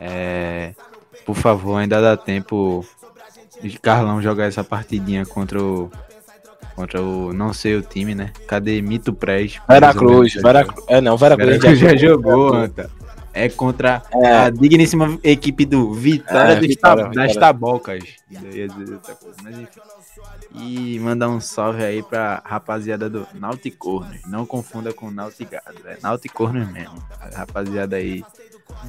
[0.00, 0.72] É,
[1.24, 2.84] por favor, ainda dá tempo
[3.62, 5.90] de Carlão jogar essa partidinha contra o.
[6.74, 7.32] Contra o.
[7.32, 8.32] Não sei o time, né?
[8.46, 9.58] Cadê Mito Prez?
[9.68, 10.84] Veracruz, Veracruz.
[10.88, 12.90] É não, Veracruz, Veracruz já, jogou, Anta.
[13.32, 14.26] É contra É.
[14.38, 17.34] a digníssima equipe do Vitória, É, dos Vitória, das.
[17.34, 18.02] Tabocas.
[19.42, 19.80] Mas enfim.
[20.54, 24.20] E mandar um salve aí pra rapaziada do Nauticornos.
[24.26, 27.02] Não confunda com Nautigado, é Nauticornos mesmo.
[27.20, 28.24] A rapaziada aí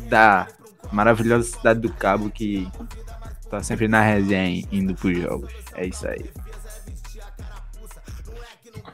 [0.09, 0.47] da
[0.91, 2.67] maravilhosa cidade do Cabo que
[3.49, 5.51] tá sempre na resenha indo pros jogos.
[5.75, 6.25] É isso aí.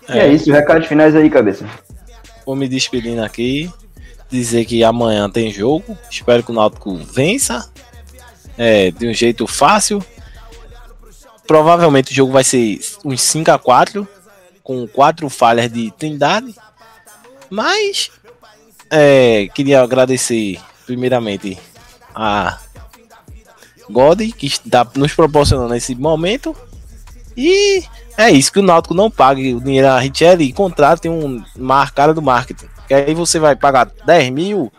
[0.09, 1.67] E é isso, recados finais aí, cabeça.
[2.45, 3.71] Vou me despedindo aqui.
[4.29, 5.97] Dizer que amanhã tem jogo.
[6.09, 7.71] Espero que o Náutico vença.
[8.57, 10.03] É, de um jeito fácil.
[11.47, 14.07] Provavelmente o jogo vai ser uns 5 a 4
[14.63, 16.55] Com quatro falhas de Trindade.
[17.49, 18.11] Mas
[18.89, 21.57] é, queria agradecer primeiramente
[22.13, 22.59] a
[23.89, 26.55] God que está nos proporcionando esse momento.
[27.35, 27.83] E
[28.17, 31.43] é isso, que o Náutico não pague o dinheiro a Richelli e contrate um
[31.93, 32.67] cara do marketing.
[32.87, 34.71] Que aí você vai pagar 10 mil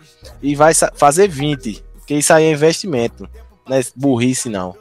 [0.43, 1.85] e vai fazer 20.
[2.07, 3.29] Que isso aí é investimento.
[3.67, 4.77] Não é burrice, não.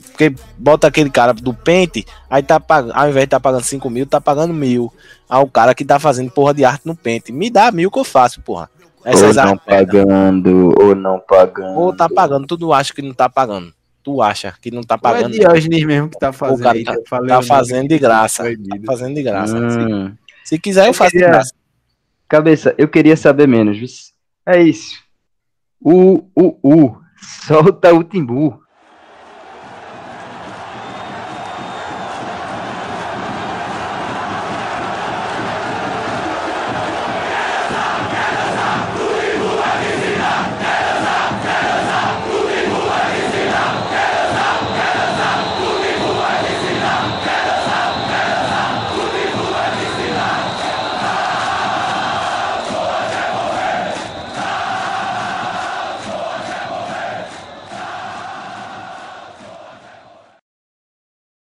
[0.00, 3.88] Porque bota aquele cara do pente, aí tá pagando, ao invés de tá pagando 5
[3.90, 4.92] mil, tá pagando mil.
[5.28, 7.32] Ao cara que tá fazendo porra de arte no pente.
[7.32, 8.70] Me dá mil que eu faço, porra.
[9.04, 11.78] Essas ou não pagando, ou não pagando.
[11.78, 13.72] Ou tá pagando, tu acha que não tá pagando.
[14.02, 15.32] Tu acha que não tá Ou é pagando.
[15.32, 16.62] Diógenes mesmo que tá fazendo.
[16.62, 18.44] cara aí, tá- falei tá o fazendo de graça.
[18.44, 18.50] Tá
[18.86, 19.70] fazendo de graça.
[19.70, 20.12] Se, Hum.
[20.44, 21.52] se quiser, eu faço de queria- graça.
[22.28, 24.12] Cabeça, eu queria saber menos.
[24.46, 24.96] É isso.
[25.80, 26.96] O, o, o.
[27.46, 28.58] Solta o Timbu.